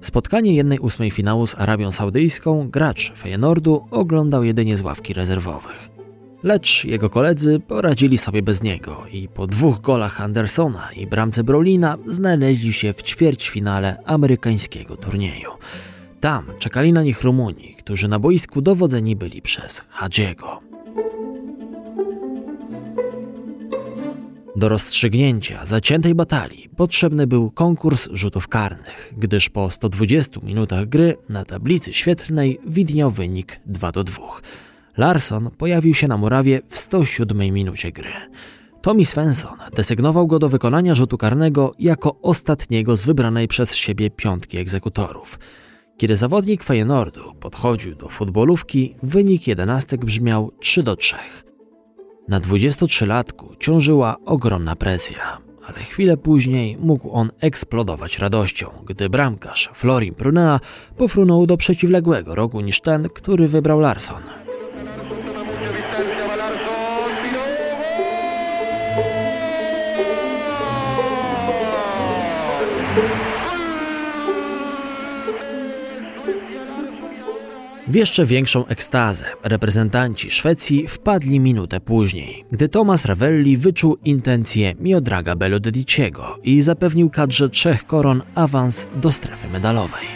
Spotkanie 0.00 0.54
jednej 0.54 0.78
ósmej 0.78 1.10
finału 1.10 1.46
z 1.46 1.54
Arabią 1.54 1.92
Saudyjską 1.92 2.68
gracz 2.70 3.12
Feyenoordu 3.16 3.88
oglądał 3.90 4.44
jedynie 4.44 4.76
z 4.76 4.82
ławki 4.82 5.14
rezerwowych. 5.14 5.97
Lecz 6.42 6.84
jego 6.84 7.10
koledzy 7.10 7.60
poradzili 7.60 8.18
sobie 8.18 8.42
bez 8.42 8.62
niego 8.62 9.06
i 9.12 9.28
po 9.28 9.46
dwóch 9.46 9.80
golach 9.80 10.20
Andersona 10.20 10.92
i 10.92 11.06
bramce 11.06 11.44
Brolina 11.44 11.96
znaleźli 12.06 12.72
się 12.72 12.92
w 12.92 13.02
ćwierćfinale 13.02 13.96
amerykańskiego 14.04 14.96
turnieju. 14.96 15.50
Tam 16.20 16.44
czekali 16.58 16.92
na 16.92 17.02
nich 17.02 17.22
Rumuni, 17.22 17.74
którzy 17.78 18.08
na 18.08 18.18
boisku 18.18 18.62
dowodzeni 18.62 19.16
byli 19.16 19.42
przez 19.42 19.82
Hadziego. 19.88 20.60
Do 24.56 24.68
rozstrzygnięcia 24.68 25.66
zaciętej 25.66 26.14
batalii 26.14 26.68
potrzebny 26.76 27.26
był 27.26 27.50
konkurs 27.50 28.08
rzutów 28.12 28.48
karnych, 28.48 29.14
gdyż 29.16 29.48
po 29.48 29.70
120 29.70 30.40
minutach 30.42 30.86
gry 30.86 31.16
na 31.28 31.44
tablicy 31.44 31.92
świetlnej 31.92 32.60
widniał 32.66 33.10
wynik 33.10 33.60
2 33.66 33.92
do 33.92 34.04
2. 34.04 34.22
Larson 34.98 35.50
pojawił 35.50 35.94
się 35.94 36.08
na 36.08 36.16
murawie 36.16 36.60
w 36.68 36.78
107 36.78 37.38
minucie 37.38 37.92
gry. 37.92 38.12
Tommy 38.82 39.04
Svensson 39.04 39.58
desygnował 39.76 40.26
go 40.26 40.38
do 40.38 40.48
wykonania 40.48 40.94
rzutu 40.94 41.18
karnego 41.18 41.72
jako 41.78 42.20
ostatniego 42.22 42.96
z 42.96 43.04
wybranej 43.04 43.48
przez 43.48 43.74
siebie 43.74 44.10
piątki 44.10 44.58
egzekutorów. 44.58 45.38
Kiedy 45.96 46.16
zawodnik 46.16 46.64
Feyenoordu 46.64 47.34
podchodził 47.40 47.94
do 47.94 48.08
futbolówki, 48.08 48.96
wynik 49.02 49.46
jedenastek 49.46 50.04
brzmiał 50.04 50.52
3 50.60 50.82
do 50.82 50.96
3. 50.96 51.16
Na 52.28 52.40
23-latku 52.40 53.56
ciążyła 53.60 54.16
ogromna 54.24 54.76
presja, 54.76 55.38
ale 55.66 55.78
chwilę 55.78 56.16
później 56.16 56.76
mógł 56.80 57.10
on 57.10 57.30
eksplodować 57.40 58.18
radością, 58.18 58.70
gdy 58.86 59.08
bramkarz 59.08 59.70
Florin 59.74 60.14
Prunea 60.14 60.60
pofrunął 60.96 61.46
do 61.46 61.56
przeciwległego 61.56 62.34
rogu 62.34 62.60
niż 62.60 62.80
ten, 62.80 63.08
który 63.08 63.48
wybrał 63.48 63.80
Larson. 63.80 64.47
W 77.88 77.94
jeszcze 77.94 78.26
większą 78.26 78.66
ekstazę 78.66 79.26
reprezentanci 79.42 80.30
Szwecji 80.30 80.88
wpadli 80.88 81.40
minutę 81.40 81.80
później, 81.80 82.44
gdy 82.52 82.68
Thomas 82.68 83.04
Ravelli 83.04 83.56
wyczuł 83.56 83.96
intencje 84.04 84.74
Miodraga 84.80 85.36
Belodediciego 85.36 86.38
i 86.42 86.62
zapewnił 86.62 87.10
kadrze 87.10 87.48
trzech 87.48 87.86
koron 87.86 88.22
awans 88.34 88.88
do 88.94 89.12
strefy 89.12 89.48
medalowej. 89.48 90.06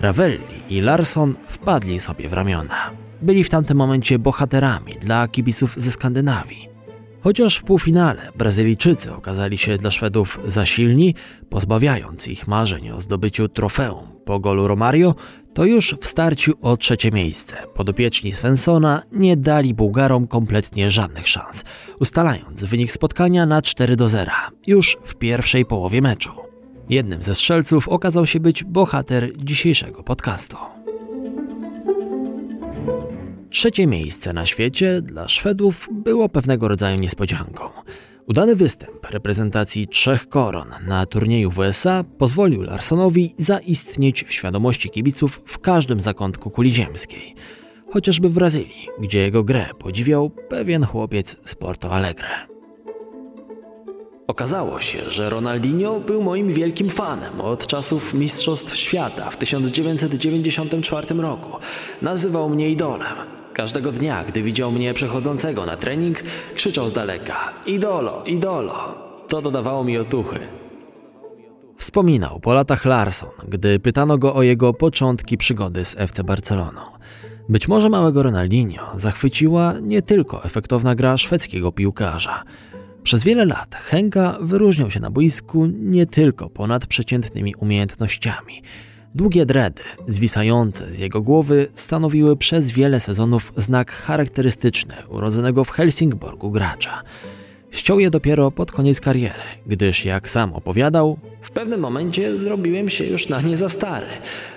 Ravelli 0.00 0.62
i 0.68 0.80
Larson 0.80 1.34
wpadli 1.46 1.98
sobie 1.98 2.28
w 2.28 2.32
ramiona. 2.32 3.07
Byli 3.22 3.44
w 3.44 3.50
tamtym 3.50 3.76
momencie 3.76 4.18
bohaterami 4.18 4.94
dla 5.00 5.28
kibiców 5.28 5.74
ze 5.76 5.90
Skandynawii. 5.90 6.68
Chociaż 7.20 7.58
w 7.58 7.64
półfinale 7.64 8.32
Brazylijczycy 8.36 9.12
okazali 9.12 9.58
się 9.58 9.78
dla 9.78 9.90
Szwedów 9.90 10.40
za 10.46 10.66
silni, 10.66 11.14
pozbawiając 11.48 12.28
ich 12.28 12.48
marzeń 12.48 12.90
o 12.90 13.00
zdobyciu 13.00 13.48
trofeum 13.48 14.06
po 14.24 14.40
golu 14.40 14.68
Romario, 14.68 15.14
to 15.54 15.64
już 15.64 15.94
w 16.00 16.06
starciu 16.06 16.52
o 16.62 16.76
trzecie 16.76 17.10
miejsce 17.10 17.56
podopieczni 17.74 18.32
Svensona 18.32 19.02
nie 19.12 19.36
dali 19.36 19.74
Bułgarom 19.74 20.26
kompletnie 20.26 20.90
żadnych 20.90 21.28
szans, 21.28 21.64
ustalając 22.00 22.64
wynik 22.64 22.92
spotkania 22.92 23.46
na 23.46 23.62
4 23.62 23.96
do 23.96 24.08
0 24.08 24.30
już 24.66 24.96
w 25.02 25.14
pierwszej 25.14 25.64
połowie 25.64 26.02
meczu. 26.02 26.30
Jednym 26.88 27.22
ze 27.22 27.34
strzelców 27.34 27.88
okazał 27.88 28.26
się 28.26 28.40
być 28.40 28.64
bohater 28.64 29.30
dzisiejszego 29.36 30.02
podcastu. 30.02 30.56
Trzecie 33.50 33.86
miejsce 33.86 34.32
na 34.32 34.46
świecie 34.46 35.02
dla 35.02 35.28
Szwedów 35.28 35.88
było 35.92 36.28
pewnego 36.28 36.68
rodzaju 36.68 36.98
niespodzianką. 36.98 37.64
Udany 38.26 38.56
występ 38.56 39.10
reprezentacji 39.10 39.88
trzech 39.88 40.28
koron 40.28 40.68
na 40.86 41.06
turnieju 41.06 41.50
w 41.50 41.58
USA 41.58 42.04
pozwolił 42.18 42.62
Larsonowi 42.62 43.34
zaistnieć 43.38 44.24
w 44.24 44.32
świadomości 44.32 44.90
kibiców 44.90 45.42
w 45.46 45.58
każdym 45.58 46.00
zakątku 46.00 46.50
kuli 46.50 46.70
ziemskiej. 46.70 47.34
Chociażby 47.90 48.28
w 48.28 48.32
Brazylii, 48.32 48.88
gdzie 49.00 49.18
jego 49.18 49.44
grę 49.44 49.66
podziwiał 49.78 50.30
pewien 50.30 50.84
chłopiec 50.84 51.36
z 51.44 51.54
Porto 51.54 51.92
Alegre. 51.92 52.28
Okazało 54.26 54.80
się, 54.80 55.10
że 55.10 55.30
Ronaldinho 55.30 56.00
był 56.00 56.22
moim 56.22 56.52
wielkim 56.52 56.90
fanem 56.90 57.40
od 57.40 57.66
czasów 57.66 58.14
Mistrzostw 58.14 58.76
Świata 58.76 59.30
w 59.30 59.36
1994 59.36 61.14
roku. 61.14 61.50
Nazywał 62.02 62.48
mnie 62.48 62.70
idolem. 62.70 63.37
Każdego 63.58 63.92
dnia, 63.92 64.24
gdy 64.24 64.42
widział 64.42 64.72
mnie 64.72 64.94
przechodzącego 64.94 65.66
na 65.66 65.76
trening, 65.76 66.22
krzyczał 66.54 66.88
z 66.88 66.92
daleka: 66.92 67.54
Idolo, 67.66 68.22
idolo! 68.26 68.94
To 69.28 69.42
dodawało 69.42 69.84
mi 69.84 69.98
otuchy. 69.98 70.38
Wspominał 71.76 72.40
po 72.40 72.54
latach 72.54 72.84
Larson, 72.84 73.30
gdy 73.48 73.78
pytano 73.78 74.18
go 74.18 74.34
o 74.34 74.42
jego 74.42 74.74
początki 74.74 75.38
przygody 75.38 75.84
z 75.84 75.96
FC 75.98 76.24
Barceloną. 76.24 76.80
Być 77.48 77.68
może 77.68 77.88
małego 77.88 78.22
Ronaldinho 78.22 79.00
zachwyciła 79.00 79.74
nie 79.82 80.02
tylko 80.02 80.44
efektowna 80.44 80.94
gra 80.94 81.16
szwedzkiego 81.16 81.72
piłkarza. 81.72 82.42
Przez 83.02 83.22
wiele 83.22 83.44
lat 83.44 83.74
Henka 83.74 84.38
wyróżniał 84.40 84.90
się 84.90 85.00
na 85.00 85.10
boisku 85.10 85.66
nie 85.66 86.06
tylko 86.06 86.50
ponadprzeciętnymi 86.50 87.54
umiejętnościami. 87.54 88.62
Długie 89.14 89.46
dredy, 89.46 89.82
zwisające 90.06 90.92
z 90.92 90.98
jego 90.98 91.22
głowy, 91.22 91.66
stanowiły 91.72 92.36
przez 92.36 92.70
wiele 92.70 93.00
sezonów 93.00 93.52
znak 93.56 93.92
charakterystyczny 93.92 94.94
urodzonego 95.08 95.64
w 95.64 95.70
Helsingborgu 95.70 96.50
gracza. 96.50 97.02
Ściął 97.70 98.00
je 98.00 98.10
dopiero 98.10 98.50
pod 98.50 98.72
koniec 98.72 99.00
kariery, 99.00 99.42
gdyż, 99.66 100.04
jak 100.04 100.28
sam 100.28 100.52
opowiadał, 100.54 101.18
w 101.42 101.50
pewnym 101.50 101.80
momencie 101.80 102.36
zrobiłem 102.36 102.88
się 102.88 103.04
już 103.04 103.28
na 103.28 103.40
nie 103.40 103.56
za 103.56 103.68
stary. 103.68 104.06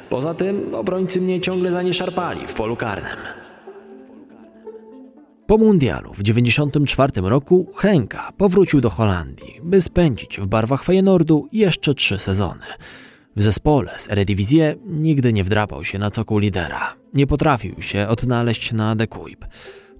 Poza 0.09 0.33
tym 0.33 0.75
obrońcy 0.75 1.21
mnie 1.21 1.41
ciągle 1.41 1.71
za 1.71 1.81
nie 1.81 1.93
szarpali 1.93 2.47
w 2.47 2.53
polu 2.53 2.75
karnym. 2.75 3.17
Po 5.47 5.57
mundialu 5.57 6.13
w 6.13 6.23
1994 6.23 7.29
roku 7.29 7.67
Henka 7.75 8.31
powrócił 8.37 8.81
do 8.81 8.89
Holandii, 8.89 9.59
by 9.63 9.81
spędzić 9.81 10.39
w 10.39 10.45
barwach 10.45 10.83
Feyenoordu 10.83 11.47
jeszcze 11.51 11.93
trzy 11.93 12.19
sezony. 12.19 12.65
W 13.35 13.43
zespole 13.43 13.91
z 13.97 14.09
Eredivisie 14.09 14.75
nigdy 14.85 15.33
nie 15.33 15.43
wdrapał 15.43 15.83
się 15.83 15.99
na 15.99 16.11
cokół 16.11 16.39
lidera. 16.39 16.95
Nie 17.13 17.27
potrafił 17.27 17.81
się 17.81 18.07
odnaleźć 18.07 18.73
na 18.73 18.95
The 18.95 19.07
Kuip. 19.07 19.45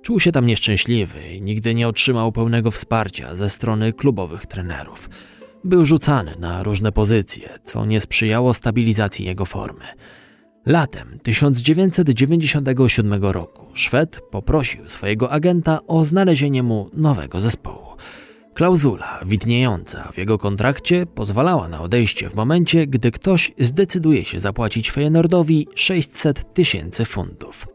Czuł 0.01 0.19
się 0.19 0.31
tam 0.31 0.45
nieszczęśliwy 0.45 1.27
i 1.27 1.41
nigdy 1.41 1.75
nie 1.75 1.87
otrzymał 1.87 2.31
pełnego 2.31 2.71
wsparcia 2.71 3.35
ze 3.35 3.49
strony 3.49 3.93
klubowych 3.93 4.45
trenerów. 4.45 5.09
Był 5.63 5.85
rzucany 5.85 6.35
na 6.39 6.63
różne 6.63 6.91
pozycje, 6.91 7.49
co 7.63 7.85
nie 7.85 8.01
sprzyjało 8.01 8.53
stabilizacji 8.53 9.25
jego 9.25 9.45
formy. 9.45 9.85
Latem 10.65 11.19
1997 11.23 13.23
roku 13.23 13.65
Szwed 13.73 14.21
poprosił 14.31 14.87
swojego 14.87 15.31
agenta 15.31 15.79
o 15.87 16.05
znalezienie 16.05 16.63
mu 16.63 16.89
nowego 16.93 17.39
zespołu. 17.39 17.85
Klauzula 18.53 19.19
widniejąca 19.25 20.11
w 20.13 20.17
jego 20.17 20.37
kontrakcie 20.37 21.05
pozwalała 21.05 21.67
na 21.67 21.81
odejście 21.81 22.29
w 22.29 22.35
momencie, 22.35 22.87
gdy 22.87 23.11
ktoś 23.11 23.51
zdecyduje 23.59 24.25
się 24.25 24.39
zapłacić 24.39 24.91
Feyenoordowi 24.91 25.67
600 25.75 26.53
tysięcy 26.53 27.05
funtów. 27.05 27.67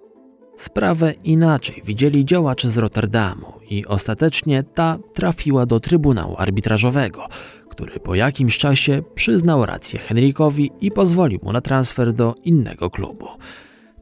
Sprawę 0.57 1.15
inaczej 1.25 1.83
widzieli 1.85 2.25
działacze 2.25 2.71
z 2.71 2.79
Rotterdamu 2.79 3.53
i 3.71 3.87
ostatecznie 3.87 4.63
ta 4.63 4.99
trafiła 5.15 5.67
do 5.67 5.81
Trybunału 5.81 6.35
Arbitrażowego, 6.39 7.27
który 7.69 8.01
po 8.01 8.15
jakimś 8.15 8.59
czasie 8.59 9.03
przyznał 9.15 9.67
rację 9.67 9.99
Henrykowi 9.99 10.71
i 10.81 10.91
pozwolił 10.91 11.41
mu 11.43 11.53
na 11.53 11.61
transfer 11.61 12.13
do 12.13 12.35
innego 12.45 12.91
klubu. 12.91 13.27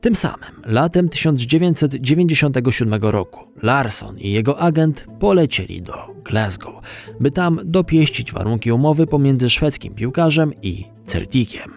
Tym 0.05 0.15
samym, 0.15 0.63
latem 0.65 1.09
1997 1.09 2.95
roku, 3.03 3.41
Larson 3.63 4.19
i 4.19 4.33
jego 4.33 4.59
agent 4.59 5.07
polecieli 5.21 5.83
do 5.83 5.95
Glasgow, 6.25 6.75
by 7.21 7.31
tam 7.31 7.61
dopieścić 7.65 8.33
warunki 8.33 8.73
umowy 8.73 9.07
pomiędzy 9.07 9.51
szwedzkim 9.51 9.95
piłkarzem 9.95 10.53
i 10.63 10.85
Celticiem. 11.05 11.71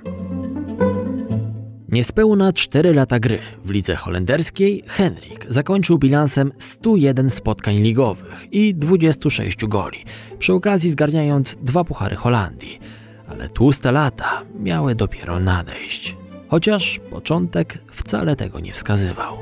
Niespełna 1.90 2.54
4 2.54 2.94
lata 2.94 3.20
gry 3.20 3.40
w 3.66 3.70
lidze 3.70 3.96
holenderskiej 3.96 4.84
Henrik 4.88 5.46
zakończył 5.50 5.98
bilansem 5.98 6.52
101 6.58 7.30
spotkań 7.30 7.76
ligowych 7.76 8.48
i 8.52 8.76
26 8.76 9.66
goli, 9.66 10.04
przy 10.40 10.54
okazji 10.54 10.92
zgarniając 10.92 11.56
dwa 11.56 11.84
puchary 11.84 12.16
Holandii. 12.16 12.80
Ale 13.28 13.50
tłuste 13.50 13.92
lata 13.92 14.42
miały 14.60 14.96
dopiero 14.96 15.40
nadejść. 15.40 16.27
Chociaż 16.50 17.00
początek 17.10 17.78
wcale 17.92 18.36
tego 18.36 18.60
nie 18.60 18.74
wskazywał. 18.74 19.38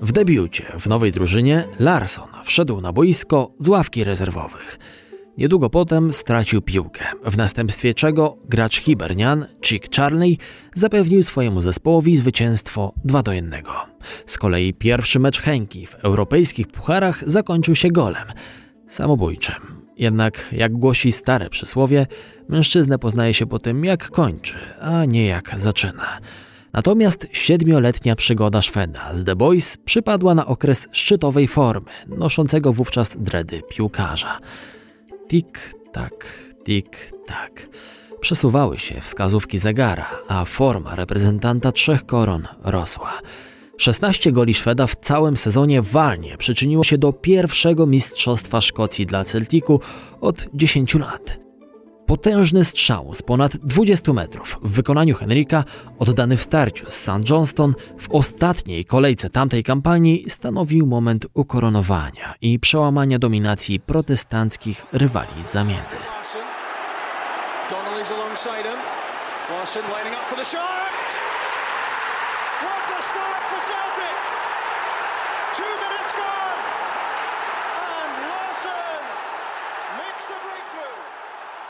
W 0.00 0.12
debiucie 0.12 0.72
w 0.80 0.86
nowej 0.86 1.12
drużynie 1.12 1.64
Larson 1.78 2.28
wszedł 2.44 2.80
na 2.80 2.92
boisko 2.92 3.50
z 3.58 3.68
ławki 3.68 4.04
rezerwowych– 4.04 4.78
Niedługo 5.38 5.70
potem 5.70 6.12
stracił 6.12 6.62
piłkę, 6.62 7.04
w 7.24 7.36
następstwie 7.36 7.94
czego 7.94 8.36
gracz 8.44 8.80
Hibernian, 8.80 9.46
Chick 9.64 9.96
Charley, 9.96 10.38
zapewnił 10.74 11.22
swojemu 11.22 11.62
zespołowi 11.62 12.16
zwycięstwo 12.16 12.92
2 13.04 13.22
do 13.22 13.32
1. 13.32 13.62
Z 14.26 14.38
kolei 14.38 14.74
pierwszy 14.74 15.18
mecz 15.18 15.40
Henki 15.40 15.86
w 15.86 15.94
europejskich 15.94 16.66
pucharach 16.66 17.30
zakończył 17.30 17.74
się 17.74 17.88
golem, 17.88 18.26
samobójczym. 18.86 19.77
Jednak, 19.98 20.48
jak 20.52 20.72
głosi 20.72 21.12
stare 21.12 21.50
przysłowie, 21.50 22.06
mężczyznę 22.48 22.98
poznaje 22.98 23.34
się 23.34 23.46
po 23.46 23.58
tym, 23.58 23.84
jak 23.84 24.10
kończy, 24.10 24.56
a 24.80 25.04
nie 25.04 25.26
jak 25.26 25.54
zaczyna. 25.56 26.18
Natomiast 26.72 27.26
siedmioletnia 27.32 28.16
przygoda 28.16 28.62
Szweda 28.62 29.14
z 29.14 29.24
The 29.24 29.36
Boys 29.36 29.76
przypadła 29.76 30.34
na 30.34 30.46
okres 30.46 30.88
szczytowej 30.92 31.48
formy, 31.48 31.90
noszącego 32.08 32.72
wówczas 32.72 33.16
dredy 33.16 33.62
piłkarza. 33.70 34.38
Tik-tak, 35.28 36.26
tik-tak. 36.64 37.68
Przesuwały 38.20 38.78
się 38.78 39.00
wskazówki 39.00 39.58
zegara, 39.58 40.06
a 40.28 40.44
forma 40.44 40.96
reprezentanta 40.96 41.72
trzech 41.72 42.06
koron 42.06 42.48
rosła. 42.64 43.12
16 43.78 44.32
goli 44.32 44.54
Szweda 44.54 44.86
w 44.86 44.96
całym 44.96 45.36
sezonie 45.36 45.82
walnie 45.82 46.36
przyczyniło 46.36 46.84
się 46.84 46.98
do 46.98 47.12
pierwszego 47.12 47.86
mistrzostwa 47.86 48.60
Szkocji 48.60 49.06
dla 49.06 49.24
Celticu 49.24 49.80
od 50.20 50.48
10 50.54 50.94
lat. 50.94 51.38
Potężny 52.06 52.64
strzał 52.64 53.14
z 53.14 53.22
ponad 53.22 53.56
20 53.56 54.12
metrów 54.12 54.58
w 54.62 54.70
wykonaniu 54.70 55.14
Henryka, 55.14 55.64
oddany 55.98 56.36
w 56.36 56.42
starciu 56.42 56.90
z 56.90 56.94
St. 56.94 57.30
Johnston 57.30 57.74
w 57.98 58.10
ostatniej 58.10 58.84
kolejce 58.84 59.30
tamtej 59.30 59.64
kampanii, 59.64 60.30
stanowił 60.30 60.86
moment 60.86 61.26
ukoronowania 61.34 62.34
i 62.40 62.58
przełamania 62.58 63.18
dominacji 63.18 63.80
protestanckich 63.80 64.86
rywali 64.92 65.42
z 65.42 65.56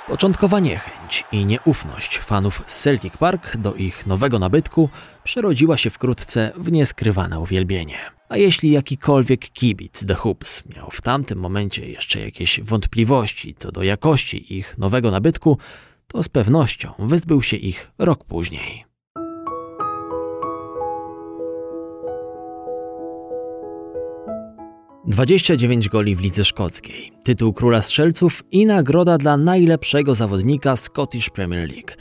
Początkowa 0.09 0.61
niechęć 0.61 1.25
i 1.33 1.47
nieufność 1.47 2.19
fanów 2.19 2.63
Celtic 2.67 3.17
Park 3.17 3.57
do 3.57 3.75
ich 3.75 4.07
nowego 4.07 4.39
nabytku 4.39 4.89
przerodziła 5.25 5.77
się 5.77 5.91
wkrótce 5.91 6.53
w 6.57 6.73
nieskrywane 6.73 7.41
uwielbienie. 7.41 7.99
A 8.29 8.37
jeśli 8.37 8.71
jakikolwiek 8.71 9.41
kibic 9.41 10.07
The 10.07 10.15
Hoops 10.15 10.63
miał 10.77 10.91
w 10.91 11.01
tamtym 11.01 11.39
momencie 11.39 11.89
jeszcze 11.89 12.21
jakieś 12.21 12.61
wątpliwości 12.61 13.55
co 13.59 13.73
do 13.73 13.83
jakości 13.83 14.59
ich 14.59 14.79
nowego 14.79 15.11
nabytku, 15.11 15.59
to 16.07 16.23
z 16.23 16.29
pewnością 16.29 16.93
wyzbył 16.99 17.43
się 17.43 17.57
ich 17.57 17.91
rok 17.99 18.25
później. 18.25 18.88
29 25.19 25.89
goli 25.89 26.17
w 26.17 26.21
lidze 26.21 26.45
szkockiej, 26.45 27.13
tytuł 27.25 27.53
króla 27.53 27.83
strzelców 27.83 28.43
i 28.51 28.67
nagroda 28.67 29.19
dla 29.19 29.37
najlepszego 29.37 30.15
zawodnika 30.15 30.77
Scottish 30.77 31.31
Premier 31.31 31.69
League. 31.69 31.93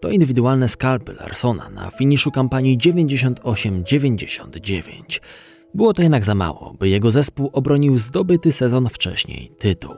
To 0.00 0.10
indywidualne 0.10 0.68
skalpy 0.68 1.12
Larsona 1.12 1.70
na 1.70 1.90
finiszu 1.90 2.30
kampanii 2.30 2.78
98-99. 2.78 5.20
Było 5.74 5.92
to 5.92 6.02
jednak 6.02 6.24
za 6.24 6.34
mało, 6.34 6.74
by 6.78 6.88
jego 6.88 7.10
zespół 7.10 7.50
obronił 7.52 7.98
zdobyty 7.98 8.52
sezon 8.52 8.88
wcześniej 8.88 9.50
tytuł. 9.58 9.94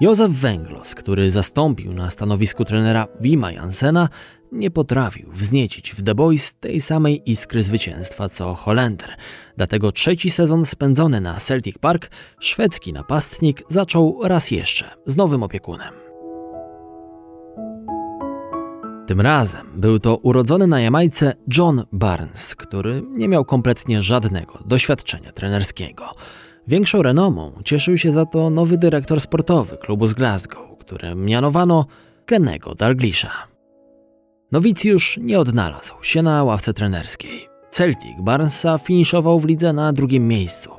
Józef 0.00 0.30
Węglos, 0.30 0.94
który 0.94 1.30
zastąpił 1.30 1.92
na 1.92 2.10
stanowisku 2.10 2.64
trenera 2.64 3.08
Wima 3.20 3.52
Jansena, 3.52 4.08
nie 4.52 4.70
potrafił 4.70 5.32
wzniecić 5.32 5.94
w 5.94 6.02
The 6.02 6.14
Boys 6.14 6.54
tej 6.54 6.80
samej 6.80 7.30
iskry 7.30 7.62
zwycięstwa 7.62 8.28
co 8.28 8.54
Holender. 8.54 9.16
Dlatego 9.56 9.92
trzeci 9.92 10.30
sezon 10.30 10.66
spędzony 10.66 11.20
na 11.20 11.36
Celtic 11.40 11.78
Park 11.78 12.10
szwedzki 12.40 12.92
napastnik 12.92 13.62
zaczął 13.68 14.20
raz 14.22 14.50
jeszcze 14.50 14.90
z 15.06 15.16
nowym 15.16 15.42
opiekunem. 15.42 15.94
Tym 19.06 19.20
razem 19.20 19.66
był 19.74 19.98
to 19.98 20.16
urodzony 20.16 20.66
na 20.66 20.80
Jamajce 20.80 21.34
John 21.56 21.84
Barnes, 21.92 22.54
który 22.54 23.02
nie 23.10 23.28
miał 23.28 23.44
kompletnie 23.44 24.02
żadnego 24.02 24.58
doświadczenia 24.66 25.32
trenerskiego. 25.32 26.14
Większą 26.66 27.02
renomą 27.02 27.52
cieszył 27.64 27.98
się 27.98 28.12
za 28.12 28.26
to 28.26 28.50
nowy 28.50 28.78
dyrektor 28.78 29.20
sportowy 29.20 29.76
klubu 29.76 30.06
z 30.06 30.14
Glasgow, 30.14 30.78
którym 30.78 31.24
mianowano 31.24 31.86
Kennego 32.26 32.74
Dalglisha. 32.74 33.51
Nowicjusz 34.52 35.18
nie 35.22 35.40
odnalazł 35.40 35.94
się 36.02 36.22
na 36.22 36.44
ławce 36.44 36.72
trenerskiej. 36.72 37.48
Celtic 37.70 38.20
Barnesa 38.20 38.78
finiszował 38.78 39.40
w 39.40 39.44
lidze 39.44 39.72
na 39.72 39.92
drugim 39.92 40.28
miejscu, 40.28 40.70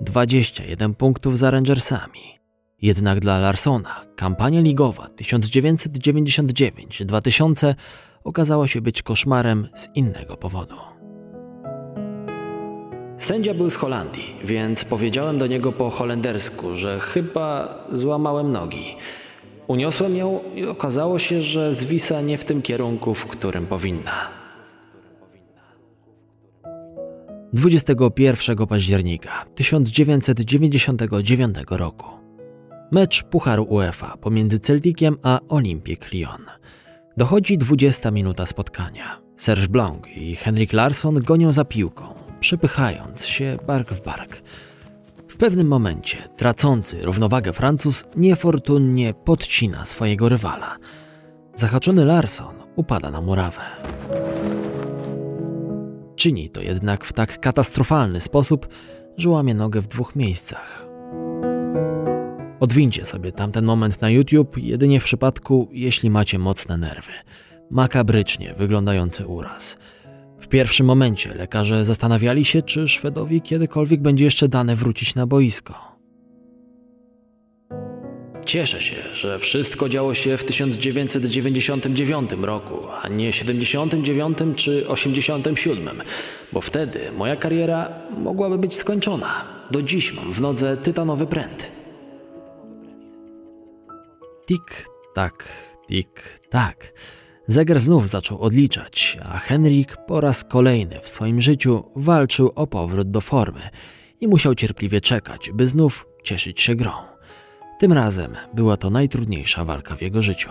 21 0.00 0.94
punktów 0.94 1.38
za 1.38 1.50
Rangersami. 1.50 2.38
Jednak 2.82 3.20
dla 3.20 3.38
Larsona 3.38 4.04
kampania 4.16 4.60
ligowa 4.60 5.08
1999-2000 5.22 7.74
okazała 8.24 8.66
się 8.66 8.80
być 8.80 9.02
koszmarem 9.02 9.68
z 9.74 9.88
innego 9.94 10.36
powodu. 10.36 10.76
Sędzia 13.18 13.54
był 13.54 13.70
z 13.70 13.76
Holandii, 13.76 14.36
więc 14.44 14.84
powiedziałem 14.84 15.38
do 15.38 15.46
niego 15.46 15.72
po 15.72 15.90
holendersku, 15.90 16.74
że 16.74 17.00
chyba 17.00 17.78
złamałem 17.92 18.52
nogi. 18.52 18.96
Uniosłem 19.68 20.16
ją 20.16 20.40
i 20.54 20.66
okazało 20.66 21.18
się, 21.18 21.42
że 21.42 21.74
zwisa 21.74 22.20
nie 22.20 22.38
w 22.38 22.44
tym 22.44 22.62
kierunku, 22.62 23.14
w 23.14 23.26
którym 23.26 23.66
powinna. 23.66 24.28
21 27.52 28.66
października 28.66 29.44
1999 29.54 31.56
roku. 31.70 32.06
Mecz 32.90 33.22
Pucharu 33.22 33.64
UEFA 33.64 34.16
pomiędzy 34.16 34.58
Celticiem 34.58 35.16
a 35.22 35.40
Olympique 35.48 36.08
Lyon. 36.12 36.46
Dochodzi 37.16 37.58
20 37.58 38.10
minuta 38.10 38.46
spotkania. 38.46 39.20
Serge 39.36 39.68
Blanc 39.68 40.06
i 40.16 40.36
Henrik 40.36 40.72
Larsson 40.72 41.20
gonią 41.20 41.52
za 41.52 41.64
piłką, 41.64 42.04
przepychając 42.40 43.26
się 43.26 43.56
bark 43.66 43.92
w 43.92 44.04
bark. 44.04 44.42
W 45.36 45.38
pewnym 45.38 45.68
momencie 45.68 46.28
tracący 46.36 47.02
równowagę 47.02 47.52
Francuz 47.52 48.04
niefortunnie 48.16 49.14
podcina 49.14 49.84
swojego 49.84 50.28
rywala. 50.28 50.76
Zahaczony 51.54 52.04
Larson 52.04 52.54
upada 52.76 53.10
na 53.10 53.20
murawę. 53.20 53.60
Czyni 56.16 56.50
to 56.50 56.60
jednak 56.60 57.04
w 57.04 57.12
tak 57.12 57.40
katastrofalny 57.40 58.20
sposób, 58.20 58.68
że 59.16 59.30
łamie 59.30 59.54
nogę 59.54 59.80
w 59.80 59.86
dwóch 59.86 60.16
miejscach. 60.16 60.88
Odwincie 62.60 63.04
sobie 63.04 63.32
tamten 63.32 63.64
moment 63.64 64.00
na 64.00 64.10
YouTube 64.10 64.58
jedynie 64.58 65.00
w 65.00 65.04
przypadku, 65.04 65.68
jeśli 65.72 66.10
macie 66.10 66.38
mocne 66.38 66.76
nerwy. 66.76 67.12
Makabrycznie 67.70 68.54
wyglądający 68.54 69.26
uraz– 69.26 69.76
w 70.40 70.48
pierwszym 70.48 70.86
momencie 70.86 71.34
lekarze 71.34 71.84
zastanawiali 71.84 72.44
się, 72.44 72.62
czy 72.62 72.88
Szwedowi 72.88 73.40
kiedykolwiek 73.40 74.00
będzie 74.00 74.24
jeszcze 74.24 74.48
dane 74.48 74.76
wrócić 74.76 75.14
na 75.14 75.26
boisko. 75.26 75.96
Cieszę 78.46 78.80
się, 78.80 78.96
że 79.14 79.38
wszystko 79.38 79.88
działo 79.88 80.14
się 80.14 80.36
w 80.36 80.44
1999 80.44 82.30
roku, 82.40 82.74
a 83.02 83.08
nie 83.08 83.32
79 83.32 84.38
czy 84.56 84.88
87, 84.88 86.02
bo 86.52 86.60
wtedy 86.60 87.12
moja 87.12 87.36
kariera 87.36 87.88
mogłaby 88.18 88.58
być 88.58 88.74
skończona. 88.74 89.44
Do 89.70 89.82
dziś 89.82 90.12
mam 90.12 90.32
w 90.32 90.40
nodze 90.40 90.76
tytanowy 90.76 91.26
pręt. 91.26 91.70
Tik, 94.46 94.86
tak, 95.14 95.48
tik, 95.88 96.40
tak. 96.50 96.92
Zegar 97.48 97.80
znów 97.80 98.08
zaczął 98.08 98.40
odliczać, 98.40 99.18
a 99.24 99.38
Henrik 99.38 99.96
po 99.96 100.20
raz 100.20 100.44
kolejny 100.44 101.00
w 101.02 101.08
swoim 101.08 101.40
życiu 101.40 101.84
walczył 101.96 102.52
o 102.54 102.66
powrót 102.66 103.10
do 103.10 103.20
formy 103.20 103.60
i 104.20 104.28
musiał 104.28 104.54
cierpliwie 104.54 105.00
czekać, 105.00 105.50
by 105.54 105.66
znów 105.66 106.06
cieszyć 106.24 106.60
się 106.60 106.74
grą. 106.74 106.92
Tym 107.78 107.92
razem 107.92 108.36
była 108.54 108.76
to 108.76 108.90
najtrudniejsza 108.90 109.64
walka 109.64 109.96
w 109.96 110.02
jego 110.02 110.22
życiu. 110.22 110.50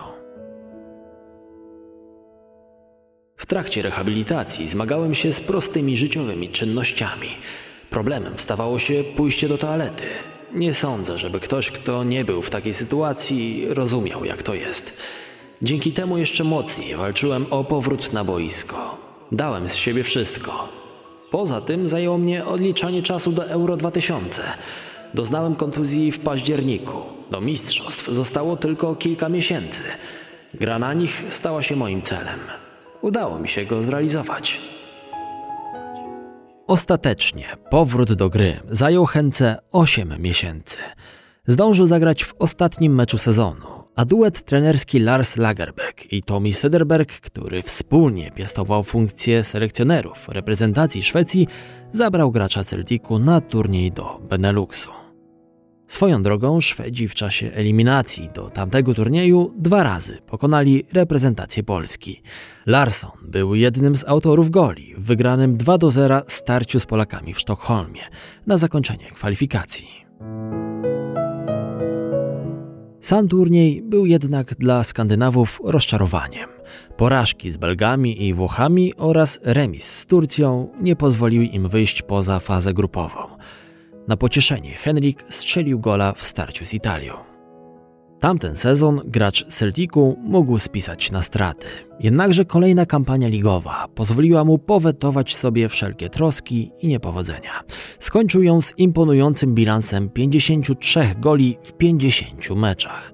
W 3.36 3.46
trakcie 3.46 3.82
rehabilitacji 3.82 4.68
zmagałem 4.68 5.14
się 5.14 5.32
z 5.32 5.40
prostymi 5.40 5.98
życiowymi 5.98 6.48
czynnościami. 6.48 7.28
Problemem 7.90 8.32
stawało 8.36 8.78
się 8.78 9.04
pójście 9.16 9.48
do 9.48 9.58
toalety. 9.58 10.04
Nie 10.54 10.74
sądzę, 10.74 11.18
żeby 11.18 11.40
ktoś, 11.40 11.70
kto 11.70 12.04
nie 12.04 12.24
był 12.24 12.42
w 12.42 12.50
takiej 12.50 12.74
sytuacji, 12.74 13.66
rozumiał, 13.68 14.24
jak 14.24 14.42
to 14.42 14.54
jest. 14.54 14.96
Dzięki 15.62 15.92
temu 15.92 16.18
jeszcze 16.18 16.44
mocniej 16.44 16.96
walczyłem 16.96 17.46
o 17.50 17.64
powrót 17.64 18.12
na 18.12 18.24
boisko. 18.24 18.96
Dałem 19.32 19.68
z 19.68 19.74
siebie 19.74 20.02
wszystko. 20.02 20.68
Poza 21.30 21.60
tym 21.60 21.88
zajęło 21.88 22.18
mnie 22.18 22.44
odliczanie 22.44 23.02
czasu 23.02 23.32
do 23.32 23.48
Euro 23.48 23.76
2000. 23.76 24.42
Doznałem 25.14 25.54
kontuzji 25.54 26.12
w 26.12 26.18
październiku. 26.18 27.02
Do 27.30 27.40
mistrzostw 27.40 28.08
zostało 28.08 28.56
tylko 28.56 28.94
kilka 28.94 29.28
miesięcy. 29.28 29.84
Gra 30.54 30.78
na 30.78 30.94
nich 30.94 31.24
stała 31.28 31.62
się 31.62 31.76
moim 31.76 32.02
celem. 32.02 32.40
Udało 33.02 33.38
mi 33.38 33.48
się 33.48 33.64
go 33.64 33.82
zrealizować. 33.82 34.60
Ostatecznie 36.66 37.56
powrót 37.70 38.12
do 38.12 38.30
gry 38.30 38.60
zajął 38.70 39.06
Hence 39.06 39.58
8 39.72 40.22
miesięcy. 40.22 40.78
Zdążył 41.46 41.86
zagrać 41.86 42.24
w 42.24 42.34
ostatnim 42.38 42.94
meczu 42.94 43.18
sezonu, 43.18 43.75
a 43.96 44.04
duet 44.04 44.42
trenerski 44.42 44.98
Lars 44.98 45.36
Lagerbeck 45.36 46.12
i 46.12 46.22
Tommy 46.22 46.52
Sederberg, 46.52 47.20
który 47.20 47.62
wspólnie 47.62 48.30
piastował 48.30 48.82
funkcję 48.82 49.44
selekcjonerów 49.44 50.28
reprezentacji 50.28 51.02
Szwecji, 51.02 51.48
zabrał 51.92 52.30
gracza 52.30 52.64
Celticu 52.64 53.18
na 53.18 53.40
turniej 53.40 53.92
do 53.92 54.20
Beneluxu. 54.28 54.90
Swoją 55.86 56.22
drogą 56.22 56.60
Szwedzi 56.60 57.08
w 57.08 57.14
czasie 57.14 57.50
eliminacji 57.54 58.28
do 58.34 58.50
tamtego 58.50 58.94
turnieju 58.94 59.54
dwa 59.58 59.82
razy 59.82 60.18
pokonali 60.26 60.84
reprezentację 60.92 61.62
Polski. 61.62 62.22
Larsson 62.66 63.10
był 63.22 63.54
jednym 63.54 63.96
z 63.96 64.04
autorów 64.04 64.50
goli 64.50 64.94
w 64.98 65.04
wygranym 65.04 65.56
2 65.56 65.78
do 65.78 65.90
0 65.90 66.22
starciu 66.26 66.80
z 66.80 66.86
Polakami 66.86 67.34
w 67.34 67.40
Sztokholmie 67.40 68.02
na 68.46 68.58
zakończenie 68.58 69.10
kwalifikacji. 69.14 69.88
Sam 73.06 73.28
turniej 73.28 73.82
był 73.82 74.06
jednak 74.06 74.54
dla 74.54 74.84
Skandynawów 74.84 75.60
rozczarowaniem. 75.64 76.48
Porażki 76.96 77.50
z 77.50 77.56
Belgami 77.56 78.26
i 78.26 78.34
Włochami 78.34 78.94
oraz 78.96 79.40
remis 79.42 79.84
z 79.84 80.06
Turcją 80.06 80.68
nie 80.80 80.96
pozwoliły 80.96 81.44
im 81.44 81.68
wyjść 81.68 82.02
poza 82.02 82.40
fazę 82.40 82.74
grupową. 82.74 83.18
Na 84.08 84.16
pocieszenie 84.16 84.74
Henrik 84.74 85.24
strzelił 85.28 85.80
gola 85.80 86.12
w 86.12 86.22
starciu 86.22 86.64
z 86.64 86.74
Italią. 86.74 87.35
Tamten 88.20 88.56
sezon 88.56 89.00
gracz 89.04 89.46
Celticu 89.46 90.16
mógł 90.22 90.58
spisać 90.58 91.10
na 91.10 91.22
straty. 91.22 91.66
Jednakże 92.00 92.44
kolejna 92.44 92.86
kampania 92.86 93.28
ligowa 93.28 93.88
pozwoliła 93.94 94.44
mu 94.44 94.58
powetować 94.58 95.36
sobie 95.36 95.68
wszelkie 95.68 96.08
troski 96.08 96.70
i 96.80 96.88
niepowodzenia. 96.88 97.50
Skończył 97.98 98.42
ją 98.42 98.62
z 98.62 98.78
imponującym 98.78 99.54
bilansem 99.54 100.08
53 100.08 101.00
goli 101.18 101.56
w 101.62 101.72
50 101.72 102.50
meczach. 102.50 103.12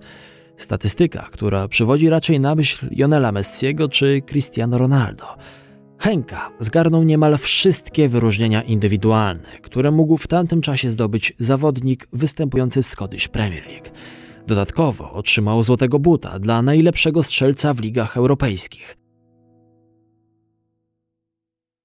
Statystyka, 0.57 1.29
która 1.33 1.69
przywodzi 1.69 2.09
raczej 2.09 2.41
na 2.41 2.55
myśl 2.55 2.89
Lionela 2.91 3.33
Messiego 3.33 3.89
czy 3.89 4.23
Cristiano 4.27 4.79
Ronaldo– 4.79 5.27
Henka 6.03 6.51
zgarnął 6.61 7.03
niemal 7.03 7.39
wszystkie 7.39 8.09
wyróżnienia 8.09 8.63
indywidualne, 8.63 9.49
które 9.63 9.91
mógł 9.91 10.17
w 10.17 10.27
tamtym 10.27 10.63
czasie 10.63 10.91
zdobyć 10.91 11.33
zawodnik 11.39 12.09
występujący 12.13 12.83
w 12.83 12.87
Scottish 12.87 13.29
Premier 13.29 13.67
League. 13.67 13.91
Dodatkowo 14.47 15.13
otrzymał 15.13 15.63
złotego 15.63 15.99
buta 15.99 16.39
dla 16.39 16.63
najlepszego 16.63 17.23
strzelca 17.23 17.75
w 17.75 17.81
ligach 17.81 18.17
europejskich. 18.17 18.97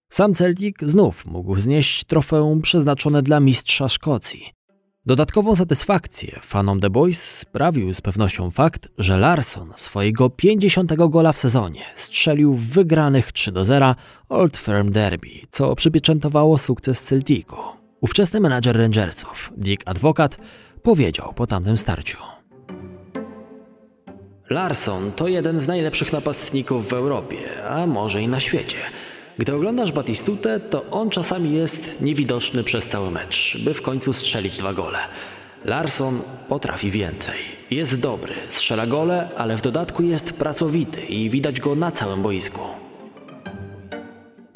Sam 0.10 0.34
Celtic 0.34 0.76
znów 0.82 1.26
mógł 1.26 1.60
znieść 1.60 2.04
trofeum 2.04 2.62
przeznaczone 2.62 3.22
dla 3.22 3.40
mistrza 3.40 3.90
Szkocji. 3.90 4.58
Dodatkową 5.06 5.56
satysfakcję 5.56 6.40
fanom 6.44 6.80
The 6.80 6.90
Boys 6.90 7.24
sprawił 7.24 7.94
z 7.94 8.02
pewnością 8.02 8.52
fakt, 8.52 8.88
że 8.98 9.18
Larson 9.18 9.74
swojego 9.76 10.30
50 10.30 10.94
gola 10.96 11.34
w 11.34 11.38
sezonie 11.38 11.82
strzelił 11.96 12.54
w 12.54 12.62
wygranych 12.62 13.32
3 13.32 13.52
do 13.52 13.66
0 13.66 13.96
Old 14.30 14.58
Firm 14.58 14.92
Derby, 14.92 15.30
co 15.50 15.76
przypieczętowało 15.76 16.58
sukces 16.58 17.02
Celticu. 17.02 17.56
Ówczesny 18.02 18.40
menadżer 18.40 18.78
Rangersów, 18.78 19.52
Dick 19.58 19.84
Advocat, 19.86 20.38
powiedział 20.84 21.34
po 21.34 21.48
tamtym 21.48 21.78
starciu. 21.78 22.18
Larson 24.50 25.12
to 25.12 25.28
jeden 25.28 25.60
z 25.60 25.68
najlepszych 25.68 26.14
napastników 26.14 26.90
w 26.90 26.94
Europie, 26.94 27.64
a 27.70 27.88
może 27.88 28.22
i 28.22 28.28
na 28.28 28.40
świecie– 28.40 28.78
gdy 29.38 29.56
oglądasz 29.56 29.92
Batistutę, 29.92 30.60
to 30.60 30.86
on 30.92 31.10
czasami 31.10 31.54
jest 31.54 32.02
niewidoczny 32.02 32.64
przez 32.64 32.88
cały 32.88 33.12
mecz, 33.12 33.58
by 33.66 33.74
w 33.74 33.82
końcu 33.82 34.14
strzelić 34.14 34.58
dwa 34.58 34.74
gole. 34.74 35.00
Larson 35.66 36.22
potrafi 36.50 36.92
więcej. 36.92 37.40
Jest 37.72 38.00
dobry, 38.00 38.36
strzela 38.48 38.88
gole, 38.88 39.30
ale 39.38 39.58
w 39.58 39.62
dodatku 39.62 40.04
jest 40.04 40.34
pracowity 40.34 41.02
i 41.02 41.30
widać 41.30 41.60
go 41.60 41.76
na 41.76 41.92
całym 41.92 42.22
boisku. 42.22 42.87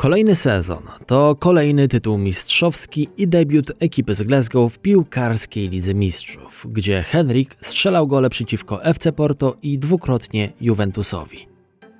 Kolejny 0.01 0.35
sezon 0.35 0.83
to 1.05 1.35
kolejny 1.39 1.87
tytuł 1.87 2.17
mistrzowski 2.17 3.09
i 3.17 3.27
debiut 3.27 3.71
ekipy 3.79 4.15
z 4.15 4.23
Glasgow 4.23 4.73
w 4.73 4.79
piłkarskiej 4.79 5.69
Lidze 5.69 5.93
Mistrzów, 5.93 6.67
gdzie 6.69 7.03
Henrik 7.03 7.55
strzelał 7.61 8.07
gole 8.07 8.29
przeciwko 8.29 8.83
FC 8.83 9.11
Porto 9.11 9.55
i 9.61 9.77
dwukrotnie 9.77 10.53
Juventusowi. 10.61 11.47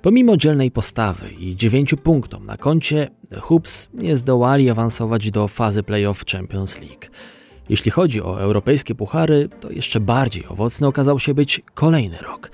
Pomimo 0.01 0.37
dzielnej 0.37 0.71
postawy 0.71 1.31
i 1.31 1.55
dziewięciu 1.55 1.97
punktom 1.97 2.45
na 2.45 2.57
koncie, 2.57 3.09
Hoops 3.41 3.87
nie 3.93 4.15
zdołali 4.15 4.69
awansować 4.69 5.31
do 5.31 5.47
fazy 5.47 5.83
playoff 5.83 6.25
Champions 6.25 6.81
League. 6.81 7.05
Jeśli 7.69 7.91
chodzi 7.91 8.21
o 8.21 8.41
europejskie 8.41 8.95
puchary, 8.95 9.49
to 9.59 9.71
jeszcze 9.71 9.99
bardziej 9.99 10.45
owocny 10.45 10.87
okazał 10.87 11.19
się 11.19 11.33
być 11.33 11.61
kolejny 11.73 12.17
rok. 12.17 12.51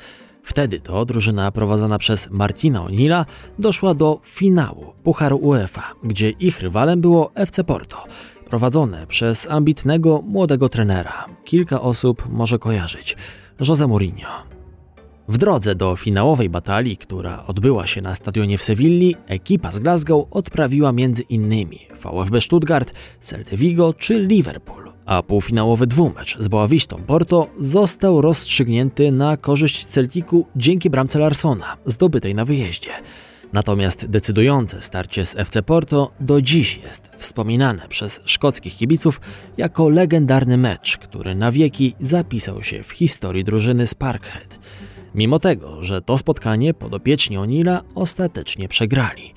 Wtedy 0.48 0.80
to 0.80 1.06
drużyna 1.06 1.52
prowadzona 1.52 1.98
przez 1.98 2.30
Martina 2.32 2.80
O'Neilla 2.80 3.26
doszła 3.60 3.94
do 3.94 4.20
finału 4.24 4.94
Pucharu 5.04 5.38
UEFA, 5.38 5.84
gdzie 6.04 6.30
ich 6.30 6.62
rywalem 6.62 7.02
było 7.02 7.32
FC 7.36 7.64
Porto, 7.64 8.04
prowadzone 8.46 9.08
przez 9.08 9.48
ambitnego 9.50 10.22
młodego 10.22 10.70
trenera. 10.70 11.26
Kilka 11.46 11.82
osób 11.82 12.30
może 12.30 12.60
kojarzyć. 12.60 13.18
Jose 13.68 13.88
Mourinho. 13.88 14.30
W 15.28 15.38
drodze 15.38 15.76
do 15.76 15.96
finałowej 15.96 16.50
batalii, 16.50 16.98
która 16.98 17.46
odbyła 17.46 17.88
się 17.88 18.02
na 18.02 18.16
stadionie 18.16 18.58
w 18.58 18.64
Sewilli, 18.64 19.16
ekipa 19.26 19.72
z 19.72 19.80
Glasgow 19.80 20.28
odprawiła 20.32 20.92
między 20.92 21.24
innymi 21.24 21.80
VfB 22.04 22.42
Stuttgart, 22.42 22.94
Celta 23.20 23.58
Vigo 23.58 23.94
czy 23.94 24.20
Liverpool, 24.20 24.97
a 25.08 25.24
półfinałowy 25.24 25.88
dwumecz 25.88 26.38
z 26.40 26.48
Boavistą 26.48 27.02
Porto 27.08 27.48
został 27.60 28.22
rozstrzygnięty 28.22 29.12
na 29.12 29.38
korzyść 29.38 29.86
Celticu 29.86 30.46
dzięki 30.56 30.90
bramce 30.90 31.20
Larsona, 31.20 31.78
zdobytej 31.86 32.36
na 32.36 32.46
wyjeździe. 32.46 32.90
Natomiast 33.54 34.06
decydujące 34.06 34.82
starcie 34.82 35.26
z 35.26 35.36
FC 35.36 35.64
Porto 35.64 36.12
do 36.20 36.42
dziś 36.42 36.78
jest 36.78 37.12
wspominane 37.18 37.88
przez 37.88 38.22
szkockich 38.26 38.76
kibiców 38.76 39.22
jako 39.58 39.90
legendarny 39.90 40.58
mecz, 40.58 40.98
który 40.98 41.36
na 41.36 41.52
wieki 41.52 41.96
zapisał 42.00 42.64
się 42.64 42.84
w 42.84 42.92
historii 42.92 43.44
drużyny 43.44 43.88
z 43.88 43.94
Parkhead. 43.96 44.60
Mimo 45.16 45.40
tego, 45.40 45.84
że 45.84 46.02
to 46.02 46.18
spotkanie 46.18 46.74
podopieczni 46.74 47.38
Onila 47.38 47.82
ostatecznie 47.96 48.68
przegrali. 48.68 49.34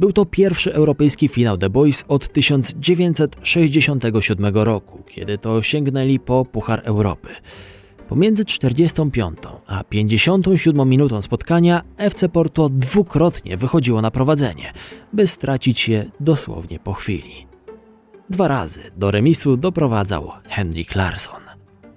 Był 0.00 0.12
to 0.12 0.24
pierwszy 0.24 0.74
europejski 0.74 1.28
finał 1.28 1.58
The 1.58 1.70
Boys 1.70 2.04
od 2.08 2.32
1967 2.32 4.54
roku, 4.54 5.02
kiedy 5.08 5.38
to 5.38 5.62
sięgnęli 5.62 6.18
po 6.18 6.44
Puchar 6.44 6.80
Europy. 6.84 7.28
Pomiędzy 8.08 8.44
45 8.44 9.38
a 9.66 9.84
57 9.84 10.88
minutą 10.88 11.22
spotkania 11.22 11.82
FC 11.96 12.28
Porto 12.28 12.68
dwukrotnie 12.68 13.56
wychodziło 13.56 14.02
na 14.02 14.10
prowadzenie, 14.10 14.72
by 15.12 15.26
stracić 15.26 15.88
je 15.88 16.10
dosłownie 16.20 16.78
po 16.78 16.92
chwili. 16.92 17.46
Dwa 18.30 18.48
razy 18.48 18.80
do 18.96 19.10
remisu 19.10 19.56
doprowadzał 19.56 20.30
Henrik 20.48 20.94
Larsson. 20.94 21.40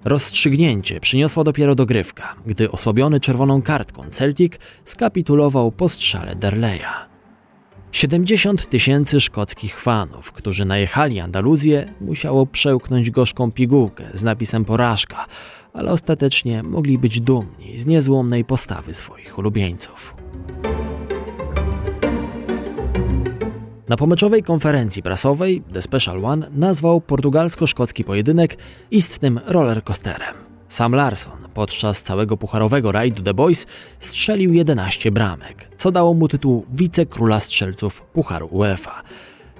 Rozstrzygnięcie 0.04 1.00
przyniosła 1.00 1.44
dopiero 1.44 1.74
dogrywka, 1.74 2.34
gdy 2.46 2.70
osłabiony 2.70 3.20
czerwoną 3.20 3.62
kartką 3.62 4.02
Celtic 4.10 4.52
skapitulował 4.84 5.72
po 5.72 5.88
strzale 5.88 6.34
Derleya. 6.34 7.09
70 7.92 8.68
tysięcy 8.68 9.20
szkockich 9.20 9.80
fanów, 9.80 10.32
którzy 10.32 10.64
najechali 10.64 11.20
Andaluzję, 11.20 11.94
musiało 12.00 12.46
przełknąć 12.46 13.10
gorzką 13.10 13.52
pigułkę 13.52 14.04
z 14.14 14.22
napisem 14.22 14.64
porażka, 14.64 15.26
ale 15.72 15.92
ostatecznie 15.92 16.62
mogli 16.62 16.98
być 16.98 17.20
dumni 17.20 17.78
z 17.78 17.86
niezłomnej 17.86 18.44
postawy 18.44 18.94
swoich 18.94 19.38
ulubieńców. 19.38 20.14
Na 23.88 23.96
pomeczowej 23.96 24.42
konferencji 24.42 25.02
prasowej 25.02 25.62
The 25.72 25.82
Special 25.82 26.24
One 26.24 26.50
nazwał 26.50 27.00
portugalsko-szkocki 27.00 28.04
pojedynek 28.04 28.56
istnym 28.90 29.40
rollercoasterem. 29.46 30.49
Sam 30.70 30.94
Larsson 30.94 31.38
podczas 31.54 32.02
całego 32.02 32.36
pucharowego 32.36 32.92
rajdu 32.92 33.22
The 33.22 33.34
Boys 33.34 33.66
strzelił 34.00 34.52
11 34.52 35.10
bramek, 35.10 35.68
co 35.76 35.92
dało 35.92 36.14
mu 36.14 36.28
tytuł 36.28 36.66
wicekróla 36.72 37.40
strzelców 37.40 38.02
Pucharu 38.02 38.48
UEFA. 38.50 39.02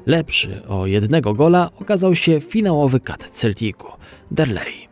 Lepszy 0.06 0.62
o 0.68 0.86
jednego 0.86 1.34
gola 1.34 1.70
okazał 1.80 2.14
się 2.14 2.40
finałowy 2.40 3.00
kat 3.00 3.30
Celticu, 3.30 3.86
Derley. 4.30 4.88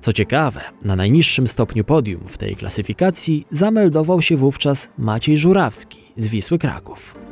Co 0.00 0.12
ciekawe, 0.12 0.60
na 0.82 0.96
najniższym 0.96 1.48
stopniu 1.48 1.84
podium 1.84 2.20
w 2.26 2.38
tej 2.38 2.56
klasyfikacji 2.56 3.46
zameldował 3.50 4.22
się 4.22 4.36
wówczas 4.36 4.88
Maciej 4.98 5.38
Żurawski 5.38 6.00
z 6.16 6.28
Wisły 6.28 6.58
Kraków. 6.58 7.25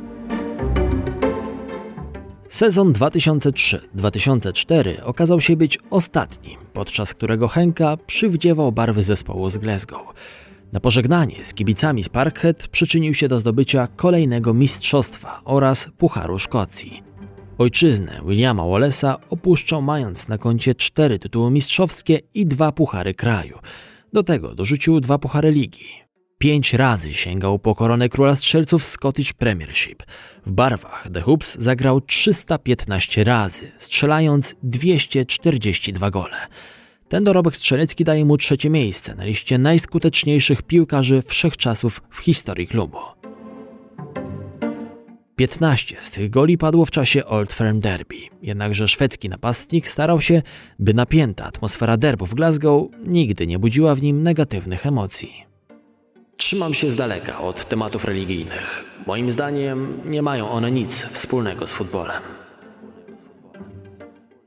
Sezon 2.47 2.93
2003-2004 2.93 5.03
okazał 5.03 5.41
się 5.41 5.55
być 5.55 5.79
ostatnim, 5.89 6.59
podczas 6.73 7.13
którego 7.13 7.47
Henka 7.47 7.97
przywdziewał 7.97 8.71
barwy 8.71 9.03
zespołu 9.03 9.49
z 9.49 9.57
Glasgow. 9.57 10.13
Na 10.73 10.79
pożegnanie 10.79 11.45
z 11.45 11.53
kibicami 11.53 12.03
z 12.03 12.09
Parkhead 12.09 12.67
przyczynił 12.67 13.13
się 13.13 13.27
do 13.27 13.39
zdobycia 13.39 13.87
kolejnego 13.95 14.53
mistrzostwa 14.53 15.41
oraz 15.45 15.89
Pucharu 15.97 16.39
Szkocji. 16.39 17.03
Ojczyznę 17.57 18.21
Williama 18.25 18.63
Wallace'a 18.63 19.15
opuszczał 19.29 19.81
mając 19.81 20.27
na 20.27 20.37
koncie 20.37 20.75
cztery 20.75 21.19
tytuły 21.19 21.51
mistrzowskie 21.51 22.19
i 22.33 22.45
dwa 22.45 22.71
puchary 22.71 23.13
kraju. 23.13 23.59
Do 24.13 24.23
tego 24.23 24.55
dorzucił 24.55 24.99
dwa 24.99 25.17
puchary 25.17 25.51
ligi. 25.51 26.04
Pięć 26.37 26.73
razy 26.73 27.13
sięgał 27.13 27.59
po 27.59 27.75
koronę 27.75 28.09
króla 28.09 28.35
strzelców 28.35 28.85
Scottish 28.85 29.33
Premiership. 29.33 30.03
W 30.45 30.51
barwach 30.51 31.07
The 31.13 31.21
Hoops 31.21 31.57
zagrał 31.59 32.01
315 32.01 33.23
razy, 33.23 33.71
strzelając 33.77 34.55
242 34.63 36.11
gole. 36.11 36.37
Ten 37.07 37.23
dorobek 37.23 37.55
strzelecki 37.55 38.03
daje 38.03 38.25
mu 38.25 38.37
trzecie 38.37 38.69
miejsce 38.69 39.15
na 39.15 39.25
liście 39.25 39.57
najskuteczniejszych 39.57 40.61
piłkarzy 40.63 41.21
wszechczasów 41.21 42.01
w 42.09 42.19
historii 42.19 42.67
klubu. 42.67 42.97
15 45.35 45.97
z 46.01 46.11
tych 46.11 46.29
goli 46.29 46.57
padło 46.57 46.85
w 46.85 46.91
czasie 46.91 47.25
Old 47.25 47.53
Firm 47.53 47.79
Derby, 47.79 48.15
jednakże 48.41 48.87
szwedzki 48.87 49.29
napastnik 49.29 49.87
starał 49.87 50.21
się, 50.21 50.41
by 50.79 50.93
napięta 50.93 51.45
atmosfera 51.45 51.97
derbu 51.97 52.25
w 52.25 52.33
Glasgow 52.33 52.87
nigdy 53.05 53.47
nie 53.47 53.59
budziła 53.59 53.95
w 53.95 54.01
nim 54.01 54.23
negatywnych 54.23 54.85
emocji. 54.85 55.54
Trzymam 56.37 56.73
się 56.73 56.91
z 56.91 56.95
daleka 56.95 57.41
od 57.41 57.65
tematów 57.65 58.05
religijnych. 58.05 58.85
Moim 59.07 59.31
zdaniem 59.31 60.01
nie 60.05 60.21
mają 60.21 60.49
one 60.49 60.71
nic 60.71 61.05
wspólnego 61.05 61.67
z 61.67 61.73
futbolem. 61.73 62.21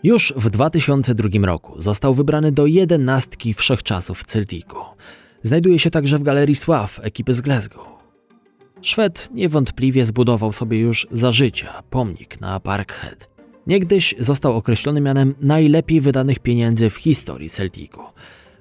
Już 0.03 0.33
w 0.37 0.51
2002 0.51 1.29
roku 1.47 1.83
został 1.83 2.15
wybrany 2.15 2.53
do 2.53 2.67
jedenastki 2.67 3.55
wszechczasów 3.55 4.25
Celticu. 4.25 4.77
Znajduje 5.43 5.79
się 5.79 5.91
także 5.91 6.19
w 6.19 6.23
Galerii 6.23 6.55
Sław 6.55 7.01
ekipy 7.03 7.33
z 7.33 7.41
Glasgow. 7.41 7.87
Szwed 8.83 9.29
niewątpliwie 9.35 10.05
zbudował 10.05 10.53
sobie 10.53 10.79
już 10.79 11.07
za 11.11 11.33
życia 11.33 11.83
pomnik 11.91 12.41
na 12.41 12.61
Parkhead. 12.61 13.29
Niegdyś 13.67 14.15
został 14.19 14.57
określony 14.57 15.01
mianem 15.01 15.35
najlepiej 15.41 16.01
wydanych 16.01 16.39
pieniędzy 16.39 16.91
w 16.91 16.97
historii 16.97 17.51
Celticu. 17.51 18.01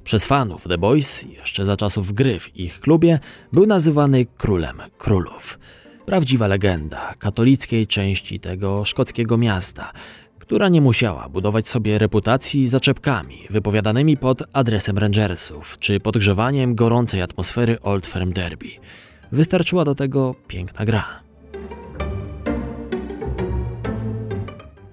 Przez 0.08 0.26
fanów 0.26 0.64
The 0.64 0.78
Boys, 0.78 1.24
jeszcze 1.24 1.66
za 1.66 1.78
czasów 1.78 2.14
gry 2.14 2.40
w 2.40 2.58
ich 2.58 2.80
klubie, 2.80 3.20
był 3.54 3.66
nazywany 3.66 4.26
królem 4.26 4.82
królów. 4.98 5.60
Prawdziwa 6.06 6.48
legenda 6.48 7.14
katolickiej 7.20 7.88
części 7.88 8.40
tego 8.40 8.86
szkockiego 8.86 9.38
miasta, 9.38 9.92
która 10.40 10.70
nie 10.70 10.82
musiała 10.82 11.30
budować 11.30 11.68
sobie 11.68 12.00
reputacji 12.00 12.68
zaczepkami 12.68 13.38
wypowiadanymi 13.50 14.18
pod 14.18 14.44
adresem 14.54 14.98
Rangersów 14.98 15.78
czy 15.80 16.00
podgrzewaniem 16.00 16.76
gorącej 16.76 17.22
atmosfery 17.22 17.82
Old 17.82 18.06
Firm 18.06 18.34
Derby. 18.34 18.70
Wystarczyła 19.32 19.86
do 19.86 19.96
tego 19.96 20.36
piękna 20.48 20.86
gra. 20.86 21.06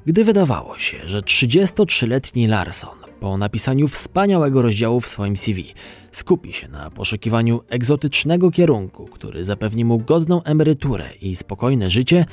Gdy 0.06 0.24
wydawało 0.24 0.78
się, 0.78 0.98
że 1.04 1.20
33-letni 1.20 2.46
Larson 2.46 3.03
po 3.24 3.38
napisaniu 3.38 3.88
wspaniałego 3.88 4.62
rozdziału 4.62 5.00
w 5.00 5.08
swoim 5.08 5.36
CV 5.36 5.74
skupi 6.10 6.52
się 6.52 6.68
na 6.68 6.90
poszukiwaniu 6.90 7.60
egzotycznego 7.68 8.50
kierunku, 8.50 9.06
który 9.06 9.44
zapewni 9.44 9.84
mu 9.84 9.98
godną 9.98 10.42
emeryturę 10.42 11.10
i 11.20 11.36
spokojne 11.36 11.90
życie, 11.90 12.24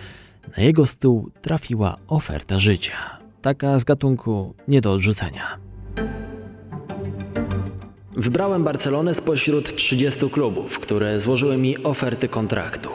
na 0.58 0.64
jego 0.64 0.86
stół 0.86 1.32
trafiła 1.42 1.98
oferta 2.08 2.60
życia. 2.60 2.94
Taka 3.42 3.80
z 3.80 3.84
gatunku 3.84 4.54
nie 4.68 4.82
do 4.82 4.94
odrzucenia. 4.94 5.58
Wybrałem 8.18 8.64
Barcelonę 8.64 9.14
spośród 9.14 9.76
30 9.76 10.30
klubów, 10.30 10.80
które 10.80 11.20
złożyły 11.20 11.58
mi 11.58 11.84
oferty 11.84 12.28
kontraktu. 12.28 12.90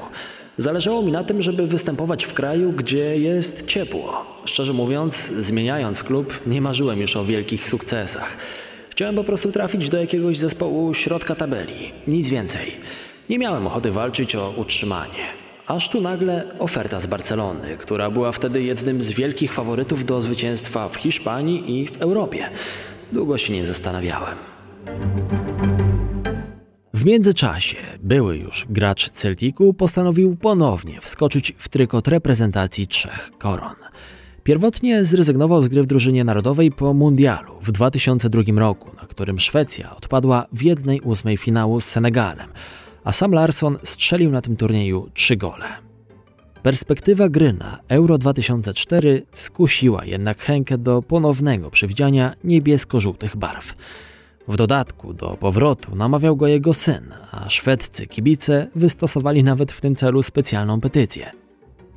Zależało 0.59 1.03
mi 1.03 1.13
na 1.13 1.25
tym, 1.25 1.43
żeby 1.43 1.67
występować 1.67 2.25
w 2.25 2.35
kraju, 2.35 2.73
gdzie 2.73 3.19
jest 3.19 3.67
ciepło. 3.67 4.27
Szczerze 4.45 4.73
mówiąc, 4.73 5.33
zmieniając 5.41 6.03
klub, 6.03 6.41
nie 6.47 6.61
marzyłem 6.61 7.01
już 7.01 7.17
o 7.17 7.25
wielkich 7.25 7.69
sukcesach. 7.69 8.37
Chciałem 8.91 9.15
po 9.15 9.25
prostu 9.25 9.53
trafić 9.53 9.89
do 9.89 10.01
jakiegoś 10.01 10.39
zespołu 10.39 10.95
środka 10.95 11.35
tabeli, 11.35 11.93
nic 12.07 12.29
więcej. 12.29 12.73
Nie 13.29 13.39
miałem 13.39 13.67
ochoty 13.67 13.91
walczyć 13.91 14.37
o 14.37 14.55
utrzymanie. 14.57 15.25
Aż 15.67 15.89
tu 15.89 16.01
nagle 16.01 16.45
oferta 16.59 17.01
z 17.01 17.07
Barcelony, 17.07 17.77
która 17.77 18.11
była 18.11 18.33
wtedy 18.33 18.63
jednym 18.63 19.03
z 19.03 19.13
wielkich 19.13 19.53
faworytów 19.53 20.05
do 20.05 20.21
zwycięstwa 20.21 20.89
w 20.89 20.97
Hiszpanii 20.97 21.81
i 21.81 21.87
w 21.87 22.03
Europie. 22.03 22.51
Długo 23.13 23.39
się 23.39 23.53
nie 23.53 23.67
zastanawiałem. 23.67 24.37
Międzyczasie 27.07 27.77
były 28.03 28.37
już 28.37 28.67
gracz 28.71 29.11
Celticu 29.11 29.75
postanowił 29.75 30.37
ponownie 30.37 31.01
wskoczyć 31.01 31.55
w 31.59 31.69
trykot 31.69 32.09
reprezentacji 32.09 32.87
trzech 32.87 33.31
koron. 33.39 33.75
Pierwotnie 34.43 35.05
zrezygnował 35.05 35.63
z 35.63 35.69
gry 35.69 35.83
w 35.83 35.87
drużynie 35.87 36.25
narodowej 36.25 36.73
po 36.73 36.95
mundialu 36.95 37.53
w 37.63 37.73
2002 37.73 38.43
roku, 38.57 38.91
na 39.03 39.07
którym 39.09 39.41
Szwecja 39.41 39.97
odpadła 39.97 40.47
w 40.53 40.63
jednej 40.63 41.01
ósmej 41.01 41.37
finału 41.37 41.81
z 41.81 41.85
Senegalem, 41.85 42.49
a 43.05 43.13
sam 43.13 43.33
Larsson 43.33 43.79
strzelił 43.83 44.31
na 44.31 44.41
tym 44.41 44.57
turnieju 44.57 45.11
trzy 45.15 45.37
gole. 45.37 45.67
Perspektywa 46.63 47.29
gry 47.29 47.53
na 47.53 47.79
Euro 47.89 48.19
2004 48.19 49.23
skusiła 49.33 50.05
jednak 50.05 50.39
Henkę 50.39 50.79
do 50.79 51.03
ponownego 51.03 51.71
przywdziania 51.71 52.35
niebiesko-żółtych 52.45 53.37
barw. 53.37 53.75
W 54.49 54.57
dodatku 54.57 55.15
do 55.15 55.37
powrotu 55.41 55.97
namawiał 55.97 56.37
go 56.37 56.47
jego 56.47 56.75
syn, 56.75 57.15
a 57.31 57.49
szwedzcy 57.49 58.07
kibice 58.07 58.71
wystosowali 58.75 59.45
nawet 59.45 59.73
w 59.73 59.81
tym 59.81 59.95
celu 59.95 60.23
specjalną 60.23 60.81
petycję. 60.81 61.33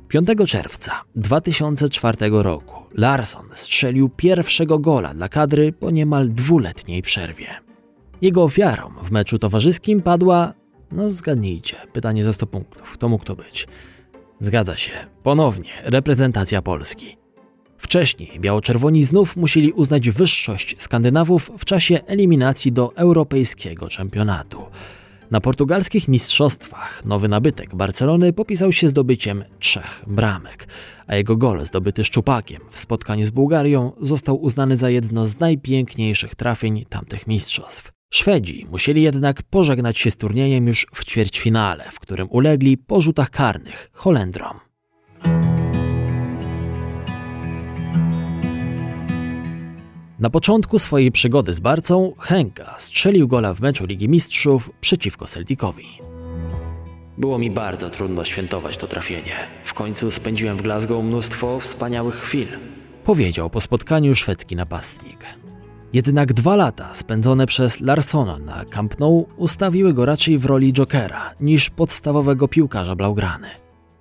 5 0.08 0.28
czerwca 0.46 0.92
2004 1.16 2.16
roku 2.30 2.74
Larsson 2.94 3.44
strzelił 3.54 4.08
pierwszego 4.08 4.78
gola 4.78 5.14
dla 5.14 5.28
kadry 5.28 5.72
po 5.72 5.90
niemal 5.90 6.28
dwuletniej 6.28 7.02
przerwie. 7.02 7.46
Jego 8.22 8.42
ofiarą 8.42 8.90
w 9.02 9.10
meczu 9.10 9.38
towarzyskim 9.38 10.02
padła, 10.02 10.52
no 10.92 11.10
zgadnijcie, 11.10 11.76
pytanie 11.92 12.24
za 12.24 12.32
100 12.32 12.46
punktów, 12.46 12.92
kto 12.92 13.08
mógł 13.08 13.24
to 13.24 13.36
być? 13.36 13.68
Zgadza 14.38 14.76
się, 14.76 14.92
ponownie 15.22 15.70
reprezentacja 15.84 16.62
Polski. 16.62 17.19
Wcześniej 17.80 18.40
biało-czerwoni 18.40 19.04
znów 19.04 19.36
musieli 19.36 19.72
uznać 19.72 20.10
wyższość 20.10 20.76
Skandynawów 20.78 21.50
w 21.58 21.64
czasie 21.64 22.00
eliminacji 22.06 22.72
do 22.72 22.96
europejskiego 22.96 23.88
czempionatu. 23.88 24.62
Na 25.30 25.40
portugalskich 25.40 26.08
mistrzostwach 26.08 27.04
nowy 27.04 27.28
nabytek 27.28 27.74
Barcelony 27.74 28.32
popisał 28.32 28.72
się 28.72 28.88
zdobyciem 28.88 29.44
trzech 29.58 30.04
bramek, 30.06 30.68
a 31.06 31.16
jego 31.16 31.36
gol 31.36 31.64
zdobyty 31.64 32.04
szczupakiem 32.04 32.60
w 32.70 32.78
spotkaniu 32.78 33.26
z 33.26 33.30
Bułgarią 33.30 33.92
został 34.00 34.42
uznany 34.42 34.76
za 34.76 34.90
jedno 34.90 35.26
z 35.26 35.40
najpiękniejszych 35.40 36.34
trafień 36.34 36.84
tamtych 36.88 37.26
mistrzostw. 37.26 37.92
Szwedzi 38.12 38.66
musieli 38.70 39.02
jednak 39.02 39.42
pożegnać 39.42 39.98
się 39.98 40.10
z 40.10 40.16
turniejem 40.16 40.66
już 40.66 40.86
w 40.94 41.04
ćwierćfinale, 41.04 41.84
w 41.92 42.00
którym 42.00 42.28
ulegli 42.30 42.76
po 42.76 43.00
rzutach 43.02 43.30
karnych 43.30 43.90
Holendrom. 43.92 44.60
Na 50.20 50.30
początku 50.30 50.78
swojej 50.78 51.12
przygody 51.12 51.54
z 51.54 51.60
Barcą 51.60 52.12
Henka 52.18 52.74
strzelił 52.78 53.28
gola 53.28 53.54
w 53.54 53.60
meczu 53.60 53.86
Ligi 53.86 54.08
Mistrzów 54.08 54.70
przeciwko 54.80 55.26
Celticowi. 55.26 55.86
Było 57.18 57.38
mi 57.38 57.50
bardzo 57.50 57.90
trudno 57.90 58.24
świętować 58.24 58.76
to 58.76 58.86
trafienie. 58.86 59.36
W 59.64 59.74
końcu 59.74 60.10
spędziłem 60.10 60.56
w 60.56 60.62
Glasgow 60.62 61.04
mnóstwo 61.04 61.60
wspaniałych 61.60 62.14
chwil. 62.14 62.48
Powiedział 63.04 63.50
po 63.50 63.60
spotkaniu 63.60 64.14
szwedzki 64.14 64.56
napastnik. 64.56 65.24
Jednak 65.92 66.32
dwa 66.32 66.56
lata 66.56 66.94
spędzone 66.94 67.46
przez 67.46 67.80
Larsona 67.80 68.38
na 68.38 68.64
Camp 68.64 68.98
Nou 68.98 69.26
ustawiły 69.36 69.94
go 69.94 70.04
raczej 70.04 70.38
w 70.38 70.44
roli 70.44 70.72
jokera 70.72 71.30
niż 71.40 71.70
podstawowego 71.70 72.48
piłkarza 72.48 72.96
Blaugrany. 72.96 73.48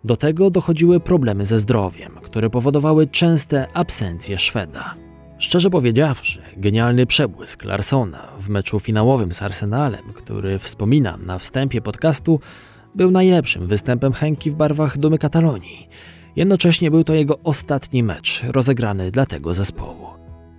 Do 0.03 0.17
tego 0.17 0.49
dochodziły 0.49 0.99
problemy 0.99 1.45
ze 1.45 1.60
zdrowiem, 1.60 2.12
które 2.23 2.49
powodowały 2.49 3.08
częste 3.08 3.67
absencje 3.73 4.37
Szweda. 4.37 5.08
Szczerze 5.40 5.69
powiedziawszy, 5.69 6.42
genialny 6.58 7.06
przebłysk 7.06 7.63
Larsona 7.63 8.27
w 8.40 8.50
meczu 8.50 8.79
finałowym 8.79 9.31
z 9.31 9.42
Arsenalem, 9.42 10.13
który 10.13 10.60
wspominam 10.60 11.25
na 11.25 11.40
wstępie 11.40 11.81
podcastu, 11.81 12.40
był 12.96 13.12
najlepszym 13.12 13.67
występem 13.67 14.13
Henki 14.13 14.52
w 14.52 14.56
barwach 14.56 14.98
Dumy 14.98 15.17
Katalonii. 15.17 15.87
Jednocześnie 16.35 16.92
był 16.92 17.04
to 17.04 17.13
jego 17.13 17.40
ostatni 17.44 18.04
mecz 18.04 18.44
rozegrany 18.44 19.12
dla 19.12 19.25
tego 19.25 19.54
zespołu. 19.54 20.08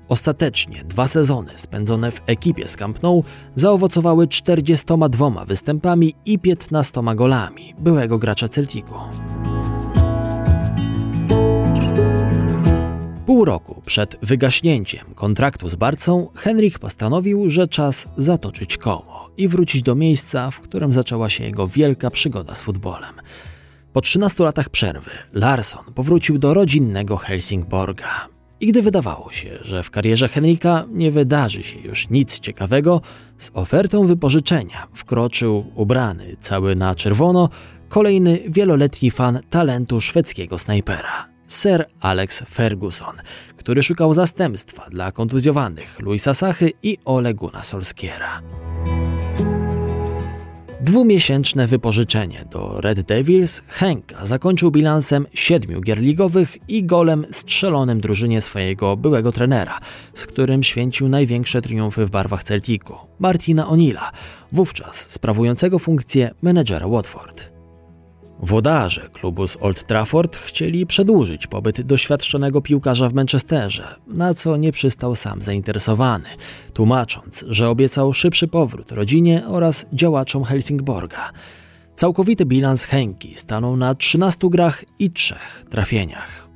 Ostatecznie 0.09 0.85
dwa 0.85 1.07
sezony 1.07 1.51
spędzone 1.57 2.11
w 2.12 2.22
ekipie 2.26 2.68
z 2.68 2.76
Camp 2.76 3.03
Nou 3.03 3.24
zaowocowały 3.55 4.28
42 4.28 5.45
występami 5.45 6.14
i 6.24 6.39
15 6.39 7.01
golami 7.14 7.74
byłego 7.78 8.18
gracza 8.18 8.49
Celticu. 8.49 8.95
Pół 13.31 13.45
roku 13.45 13.83
przed 13.87 14.16
wygaśnięciem 14.22 15.05
kontraktu 15.14 15.68
z 15.68 15.74
Barcą, 15.74 16.28
Henrik 16.35 16.78
postanowił, 16.78 17.51
że 17.51 17.68
czas 17.68 18.09
zatoczyć 18.16 18.76
koło 18.76 19.31
i 19.37 19.49
wrócić 19.49 19.83
do 19.83 19.95
miejsca, 19.95 20.51
w 20.51 20.61
którym 20.61 20.93
zaczęła 20.93 21.28
się 21.28 21.45
jego 21.45 21.68
wielka 21.68 22.11
przygoda 22.11 22.55
z 22.55 22.62
futbolem. 22.62 23.14
Po 23.93 24.01
13 24.01 24.45
latach 24.45 24.68
przerwy 24.68 25.11
Larsson 25.33 25.85
powrócił 25.95 26.39
do 26.39 26.55
rodzinnego 26.55 27.16
Helsingborga. 27.16 28.28
I 28.61 28.66
gdy 28.66 28.83
wydawało 28.83 29.33
się, 29.33 29.59
że 29.62 29.83
w 29.83 29.91
karierze 29.91 30.28
Henrika 30.28 30.85
nie 30.89 31.11
wydarzy 31.11 31.62
się 31.62 31.78
już 31.78 32.09
nic 32.09 32.41
ciekawego, 32.41 33.01
z 33.39 33.51
ofertą 33.55 34.07
wypożyczenia 34.07 34.87
wkroczył 34.95 35.64
ubrany 35.74 36.37
cały 36.41 36.76
na 36.76 36.95
czerwono 36.95 37.49
kolejny 37.89 38.41
wieloletni 38.49 39.11
fan 39.11 39.41
talentu 39.51 40.01
szwedzkiego 40.01 40.59
snajpera, 40.59 41.39
Sir 41.51 41.84
Alex 42.01 42.42
Ferguson, 42.48 43.16
który 43.57 43.82
szukał 43.82 44.14
zastępstwa 44.14 44.90
dla 44.90 45.12
kontuzjowanych 45.12 46.01
Luisa 46.01 46.34
Sachy 46.34 46.72
i 46.82 46.98
Ole 47.05 47.34
Guna 47.34 47.62
Solskiera. 47.62 48.42
Dwumiesięczne 50.80 51.66
wypożyczenie 51.66 52.44
do 52.51 52.80
Red 52.80 53.01
Devils 53.01 53.62
Henka 53.68 54.26
zakończył 54.26 54.70
bilansem 54.70 55.26
siedmiu 55.34 55.80
gier 55.80 55.98
ligowych 55.98 56.57
i 56.68 56.84
golem 56.84 57.26
strzelonym 57.30 58.01
drużynie 58.01 58.40
swojego 58.40 58.96
byłego 58.96 59.32
trenera, 59.32 59.78
z 60.14 60.26
którym 60.26 60.62
święcił 60.62 61.09
największe 61.09 61.62
triumfy 61.62 62.07
w 62.07 62.11
barwach 62.11 62.44
Celticu, 62.44 62.94
Martina 63.18 63.66
O'Neilla, 63.66 64.11
wówczas 64.53 65.11
sprawującego 65.11 65.78
funkcję 65.78 66.30
menedżera 66.42 66.88
Watford. 66.88 67.49
Włodarze 68.43 69.09
klubu 69.12 69.47
z 69.47 69.57
Old 69.61 69.86
Trafford 69.86 70.36
chcieli 70.36 70.86
przedłużyć 70.86 71.47
pobyt 71.47 71.80
doświadczonego 71.80 72.61
piłkarza 72.61 73.09
w 73.09 73.14
Manchesterze, 73.14 73.95
na 74.07 74.34
co 74.34 74.57
nie 74.57 74.72
przystał 74.72 75.14
sam 75.14 75.43
zainteresowany, 75.43 76.28
tłumacząc, 76.74 77.45
że 77.49 77.68
obiecał 77.68 78.12
szybszy 78.12 78.49
powrót 78.49 78.93
rodzinie 78.93 79.43
oraz 79.47 79.86
działaczom 79.93 80.45
Helsingborga. 80.45 81.30
Całkowity 81.95 82.47
bilans 82.47 82.84
Henki 82.84 83.34
stanął 83.36 83.76
na 83.76 83.95
13 83.95 84.49
grach 84.51 84.84
i 84.99 85.11
3 85.11 85.34
trafieniach. 85.70 86.49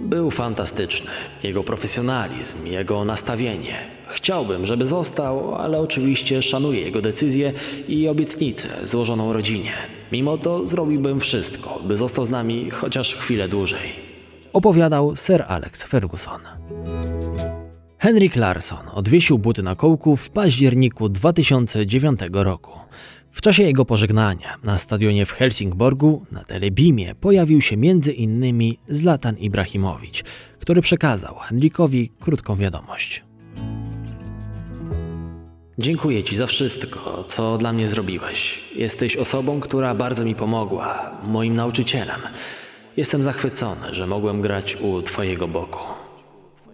Był 0.00 0.30
fantastyczny. 0.30 1.10
Jego 1.42 1.64
profesjonalizm, 1.64 2.66
jego 2.66 3.04
nastawienie. 3.04 3.76
Chciałbym, 4.08 4.66
żeby 4.66 4.86
został, 4.86 5.54
ale 5.54 5.80
oczywiście 5.80 6.42
szanuję 6.42 6.80
jego 6.80 7.02
decyzję 7.02 7.52
i 7.88 8.08
obietnicę 8.08 8.68
złożoną 8.82 9.32
rodzinie. 9.32 9.72
Mimo 10.12 10.38
to 10.38 10.66
zrobiłbym 10.66 11.20
wszystko, 11.20 11.80
by 11.84 11.96
został 11.96 12.26
z 12.26 12.30
nami 12.30 12.70
chociaż 12.70 13.14
chwilę 13.14 13.48
dłużej. 13.48 13.92
Opowiadał 14.52 15.16
Sir 15.16 15.44
Alex 15.48 15.84
Ferguson. 15.84 16.40
Henrik 17.98 18.36
Larsson 18.36 18.88
odwiesił 18.94 19.38
buty 19.38 19.62
na 19.62 19.74
kołku 19.74 20.16
w 20.16 20.30
październiku 20.30 21.08
2009 21.08 22.20
roku. 22.32 22.72
W 23.38 23.40
czasie 23.40 23.62
jego 23.62 23.84
pożegnania 23.84 24.56
na 24.62 24.78
stadionie 24.78 25.26
w 25.26 25.32
Helsingborgu 25.32 26.26
na 26.32 26.44
telebimie 26.44 27.14
pojawił 27.14 27.60
się 27.60 27.76
m.in. 27.76 28.74
Zlatan 28.88 29.36
Ibrahimowicz, 29.36 30.24
który 30.60 30.82
przekazał 30.82 31.34
Henrikowi 31.34 32.12
krótką 32.20 32.56
wiadomość. 32.56 33.24
Dziękuję 35.78 36.22
Ci 36.22 36.36
za 36.36 36.46
wszystko, 36.46 37.24
co 37.28 37.58
dla 37.58 37.72
mnie 37.72 37.88
zrobiłeś. 37.88 38.60
Jesteś 38.76 39.16
osobą, 39.16 39.60
która 39.60 39.94
bardzo 39.94 40.24
mi 40.24 40.34
pomogła, 40.34 41.18
moim 41.24 41.54
nauczycielem. 41.56 42.20
Jestem 42.96 43.24
zachwycony, 43.24 43.94
że 43.94 44.06
mogłem 44.06 44.40
grać 44.40 44.76
u 44.76 45.02
Twojego 45.02 45.48
boku. 45.48 45.80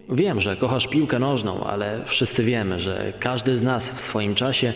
Wiem, 0.09 0.41
że 0.41 0.55
kochasz 0.55 0.87
piłkę 0.87 1.19
nożną, 1.19 1.63
ale 1.63 2.01
wszyscy 2.05 2.43
wiemy, 2.43 2.79
że 2.79 3.13
każdy 3.19 3.57
z 3.57 3.61
nas 3.61 3.89
w 3.89 4.01
swoim 4.01 4.35
czasie 4.35 4.73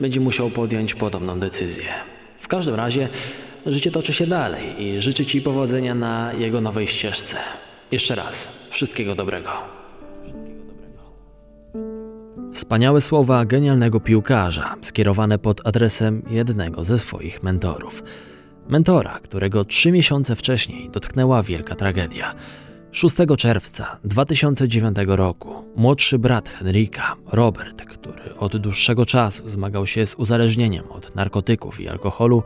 będzie 0.00 0.20
musiał 0.20 0.50
podjąć 0.50 0.94
podobną 0.94 1.40
decyzję. 1.40 1.84
W 2.40 2.48
każdym 2.48 2.74
razie 2.74 3.08
życie 3.66 3.90
toczy 3.90 4.12
się 4.12 4.26
dalej 4.26 4.82
i 4.82 5.02
życzę 5.02 5.26
Ci 5.26 5.40
powodzenia 5.40 5.94
na 5.94 6.32
jego 6.32 6.60
nowej 6.60 6.88
ścieżce. 6.88 7.36
Jeszcze 7.90 8.14
raz, 8.14 8.48
wszystkiego 8.70 9.14
dobrego. 9.14 9.50
Wspaniałe 12.52 13.00
słowa 13.00 13.44
genialnego 13.44 14.00
piłkarza, 14.00 14.74
skierowane 14.82 15.38
pod 15.38 15.66
adresem 15.66 16.22
jednego 16.30 16.84
ze 16.84 16.98
swoich 16.98 17.42
mentorów. 17.42 18.02
Mentora, 18.68 19.20
którego 19.22 19.64
trzy 19.64 19.92
miesiące 19.92 20.36
wcześniej 20.36 20.90
dotknęła 20.90 21.42
wielka 21.42 21.74
tragedia. 21.74 22.34
6 22.92 23.16
czerwca 23.38 24.00
2009 24.04 24.96
roku 25.06 25.64
młodszy 25.76 26.18
brat 26.18 26.48
Henrika, 26.48 27.16
Robert, 27.32 27.84
który 27.84 28.34
od 28.34 28.56
dłuższego 28.56 29.06
czasu 29.06 29.48
zmagał 29.48 29.86
się 29.86 30.06
z 30.06 30.14
uzależnieniem 30.14 30.84
od 30.90 31.14
narkotyków 31.14 31.80
i 31.80 31.88
alkoholu, 31.88 32.42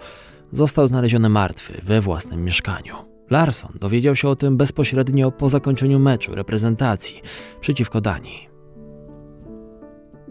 został 0.52 0.88
znaleziony 0.88 1.28
martwy 1.28 1.80
we 1.82 2.00
własnym 2.00 2.44
mieszkaniu. 2.44 2.94
Larson 3.30 3.72
dowiedział 3.80 4.16
się 4.16 4.28
o 4.28 4.36
tym 4.36 4.56
bezpośrednio 4.56 5.30
po 5.30 5.48
zakończeniu 5.48 5.98
meczu 5.98 6.34
reprezentacji 6.34 7.22
przeciwko 7.60 8.00
Danii. 8.00 8.48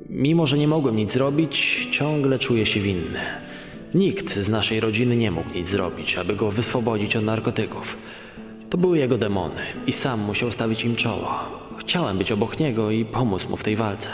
Mimo, 0.09 0.47
że 0.47 0.57
nie 0.57 0.67
mogłem 0.67 0.95
nic 0.95 1.13
zrobić, 1.13 1.87
ciągle 1.91 2.39
czuję 2.39 2.65
się 2.65 2.79
winny. 2.79 3.19
Nikt 3.93 4.35
z 4.35 4.49
naszej 4.49 4.79
rodziny 4.79 5.17
nie 5.17 5.31
mógł 5.31 5.53
nic 5.55 5.67
zrobić, 5.67 6.17
aby 6.17 6.35
go 6.35 6.51
wyswobodzić 6.51 7.15
od 7.15 7.23
narkotyków. 7.23 7.97
To 8.73 8.77
były 8.77 8.97
jego 8.97 9.17
demony 9.17 9.61
i 9.87 9.91
sam 9.91 10.19
musiał 10.19 10.51
stawić 10.51 10.83
im 10.83 10.95
czoło. 10.95 11.29
Chciałem 11.77 12.17
być 12.17 12.31
obok 12.31 12.59
niego 12.59 12.91
i 12.91 13.05
pomóc 13.05 13.49
mu 13.49 13.57
w 13.57 13.63
tej 13.63 13.75
walce. 13.75 14.09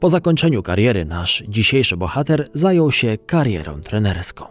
Po 0.00 0.08
zakończeniu 0.08 0.62
kariery 0.62 1.04
nasz 1.04 1.42
dzisiejszy 1.48 1.96
bohater 1.96 2.48
zajął 2.54 2.92
się 2.92 3.18
karierą 3.26 3.82
trenerską. 3.82 4.44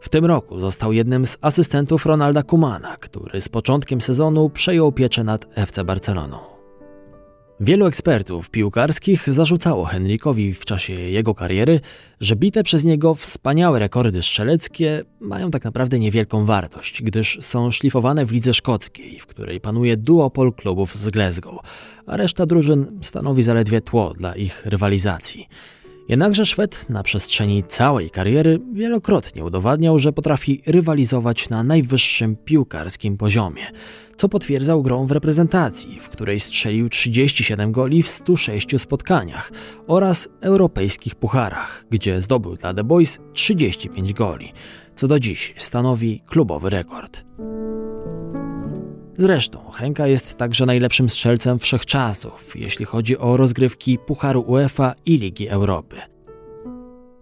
W 0.00 0.08
tym 0.08 0.24
roku 0.24 0.60
został 0.60 0.92
jednym 0.92 1.26
z 1.26 1.38
asystentów 1.40 2.06
Ronalda 2.06 2.42
Kumana, 2.42 2.96
który 2.96 3.40
z 3.40 3.48
początkiem 3.48 4.00
sezonu 4.00 4.50
przejął 4.50 4.92
pieczę 4.92 5.24
nad 5.24 5.46
FC 5.54 5.84
Barceloną. 5.84 6.57
Wielu 7.60 7.86
ekspertów 7.86 8.50
piłkarskich 8.50 9.32
zarzucało 9.32 9.84
Henrikowi 9.84 10.54
w 10.54 10.64
czasie 10.64 10.92
jego 10.92 11.34
kariery, 11.34 11.80
że 12.20 12.36
bite 12.36 12.62
przez 12.62 12.84
niego 12.84 13.14
wspaniałe 13.14 13.78
rekordy 13.78 14.22
strzeleckie 14.22 15.02
mają 15.20 15.50
tak 15.50 15.64
naprawdę 15.64 15.98
niewielką 15.98 16.44
wartość, 16.44 17.02
gdyż 17.02 17.38
są 17.40 17.70
szlifowane 17.70 18.26
w 18.26 18.32
lidze 18.32 18.54
szkockiej, 18.54 19.18
w 19.18 19.26
której 19.26 19.60
panuje 19.60 19.96
duopol 19.96 20.52
klubów 20.52 20.96
z 20.96 21.08
Glasgow, 21.08 21.58
a 22.06 22.16
reszta 22.16 22.46
drużyn 22.46 22.98
stanowi 23.02 23.42
zaledwie 23.42 23.80
tło 23.80 24.14
dla 24.14 24.34
ich 24.34 24.66
rywalizacji. 24.66 25.48
Jednakże 26.08 26.46
Szwed 26.46 26.90
na 26.90 27.02
przestrzeni 27.02 27.64
całej 27.68 28.10
kariery 28.10 28.58
wielokrotnie 28.72 29.44
udowadniał, 29.44 29.98
że 29.98 30.12
potrafi 30.12 30.62
rywalizować 30.66 31.48
na 31.48 31.62
najwyższym 31.62 32.36
piłkarskim 32.36 33.16
poziomie, 33.16 33.66
co 34.18 34.28
potwierdzał 34.28 34.82
grą 34.82 35.06
w 35.06 35.10
reprezentacji, 35.10 36.00
w 36.00 36.08
której 36.08 36.40
strzelił 36.40 36.88
37 36.88 37.72
goli 37.72 38.02
w 38.02 38.08
106 38.08 38.80
spotkaniach 38.80 39.52
oraz 39.86 40.28
europejskich 40.40 41.14
pucharach, 41.14 41.84
gdzie 41.90 42.20
zdobył 42.20 42.56
dla 42.56 42.74
The 42.74 42.84
Boys 42.84 43.20
35 43.32 44.12
goli, 44.12 44.52
co 44.94 45.08
do 45.08 45.20
dziś 45.20 45.54
stanowi 45.58 46.22
klubowy 46.26 46.70
rekord. 46.70 47.24
Zresztą 49.16 49.70
Henka 49.70 50.06
jest 50.06 50.36
także 50.36 50.66
najlepszym 50.66 51.08
strzelcem 51.08 51.58
wszechczasów, 51.58 52.56
jeśli 52.56 52.84
chodzi 52.84 53.18
o 53.18 53.36
rozgrywki 53.36 53.98
Pucharu 53.98 54.40
UEFA 54.40 54.94
i 55.06 55.18
Ligi 55.18 55.48
Europy. 55.48 55.96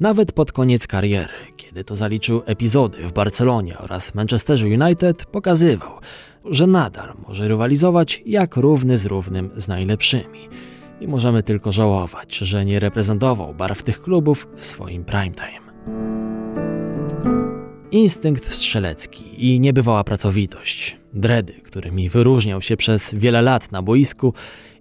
Nawet 0.01 0.33
pod 0.33 0.53
koniec 0.53 0.87
kariery, 0.87 1.35
kiedy 1.57 1.85
to 1.85 1.97
zaliczył 1.97 2.43
epizody 2.47 2.99
w 3.09 3.13
Barcelonie 3.13 3.79
oraz 3.79 4.15
Manchesterze 4.15 4.67
United, 4.67 5.27
pokazywał, 5.27 5.91
że 6.51 6.67
nadal 6.67 7.15
może 7.29 7.49
rywalizować 7.49 8.23
jak 8.27 8.57
równy 8.57 8.99
z 8.99 9.07
równym 9.07 9.51
z 9.57 9.69
najlepszymi. 9.69 10.49
I 11.01 11.09
możemy 11.09 11.43
tylko 11.43 11.73
żałować, 11.73 12.37
że 12.37 12.65
nie 12.65 12.81
reprezentował 12.81 13.55
barw 13.55 13.83
tych 13.83 14.03
klubów 14.03 14.47
w 14.57 14.65
swoim 14.65 15.05
prime 15.05 15.35
time. 15.35 15.67
Instynkt 17.91 18.53
strzelecki 18.53 19.25
i 19.47 19.61
niebywała 19.61 20.05
pracowitość, 20.05 20.97
dredy, 21.15 21.53
którymi 21.53 22.09
wyróżniał 22.09 22.63
się 22.63 22.77
przez 22.77 23.15
wiele 23.15 23.43
lat 23.43 23.73
na 23.73 23.83
boisku 23.83 24.35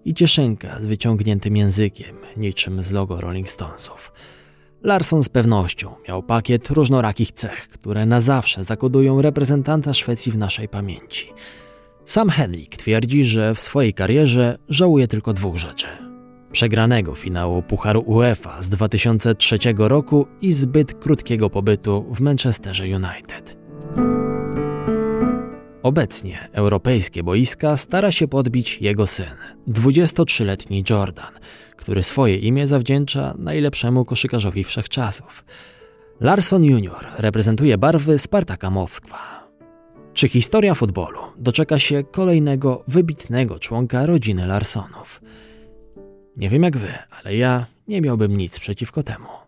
i 0.05 0.13
cieszynka 0.13 0.81
z 0.81 0.85
wyciągniętym 0.85 1.57
językiem, 1.57 2.15
niczym 2.37 2.83
z 2.83 2.91
logo 2.91 3.21
Rolling 3.21 3.49
Stonesów. 3.49 4.11
Larson 4.85 5.23
z 5.23 5.29
pewnością 5.29 5.91
miał 6.07 6.23
pakiet 6.23 6.69
różnorakich 6.69 7.31
cech, 7.31 7.67
które 7.67 8.05
na 8.05 8.21
zawsze 8.21 8.63
zakodują 8.63 9.21
reprezentanta 9.21 9.93
Szwecji 9.93 10.31
w 10.31 10.37
naszej 10.37 10.69
pamięci. 10.69 11.27
Sam 12.05 12.29
Henrik 12.29 12.77
twierdzi, 12.77 13.23
że 13.23 13.55
w 13.55 13.59
swojej 13.59 13.93
karierze 13.93 14.57
żałuje 14.69 15.07
tylko 15.07 15.33
dwóch 15.33 15.57
rzeczy. 15.57 15.87
Przegranego 16.51 17.15
finału 17.15 17.61
Pucharu 17.61 18.01
UEFA 18.01 18.61
z 18.61 18.69
2003 18.69 19.57
roku 19.77 20.27
i 20.41 20.51
zbyt 20.51 20.93
krótkiego 20.93 21.49
pobytu 21.49 22.05
w 22.13 22.21
Manchesterze 22.21 22.83
United. 22.83 23.57
Obecnie 25.83 26.49
europejskie 26.51 27.23
boiska 27.23 27.77
stara 27.77 28.11
się 28.11 28.27
podbić 28.27 28.81
jego 28.81 29.07
syn, 29.07 29.35
23-letni 29.67 30.83
Jordan, 30.89 31.33
który 31.85 32.03
swoje 32.03 32.37
imię 32.37 32.67
zawdzięcza 32.67 33.33
najlepszemu 33.37 34.05
koszykarzowi 34.05 34.63
wszechczasów. 34.63 35.45
Larson 36.19 36.63
Junior 36.63 37.05
reprezentuje 37.17 37.77
barwy 37.77 38.17
Spartaka 38.17 38.69
Moskwa. 38.69 39.49
Czy 40.13 40.27
historia 40.27 40.75
futbolu 40.75 41.19
doczeka 41.37 41.79
się 41.79 42.03
kolejnego 42.03 42.83
wybitnego 42.87 43.59
członka 43.59 44.05
rodziny 44.05 44.47
Larsonów? 44.47 45.21
Nie 46.37 46.49
wiem 46.49 46.63
jak 46.63 46.77
wy, 46.77 46.93
ale 47.19 47.35
ja 47.35 47.65
nie 47.87 48.01
miałbym 48.01 48.37
nic 48.37 48.59
przeciwko 48.59 49.03
temu. 49.03 49.44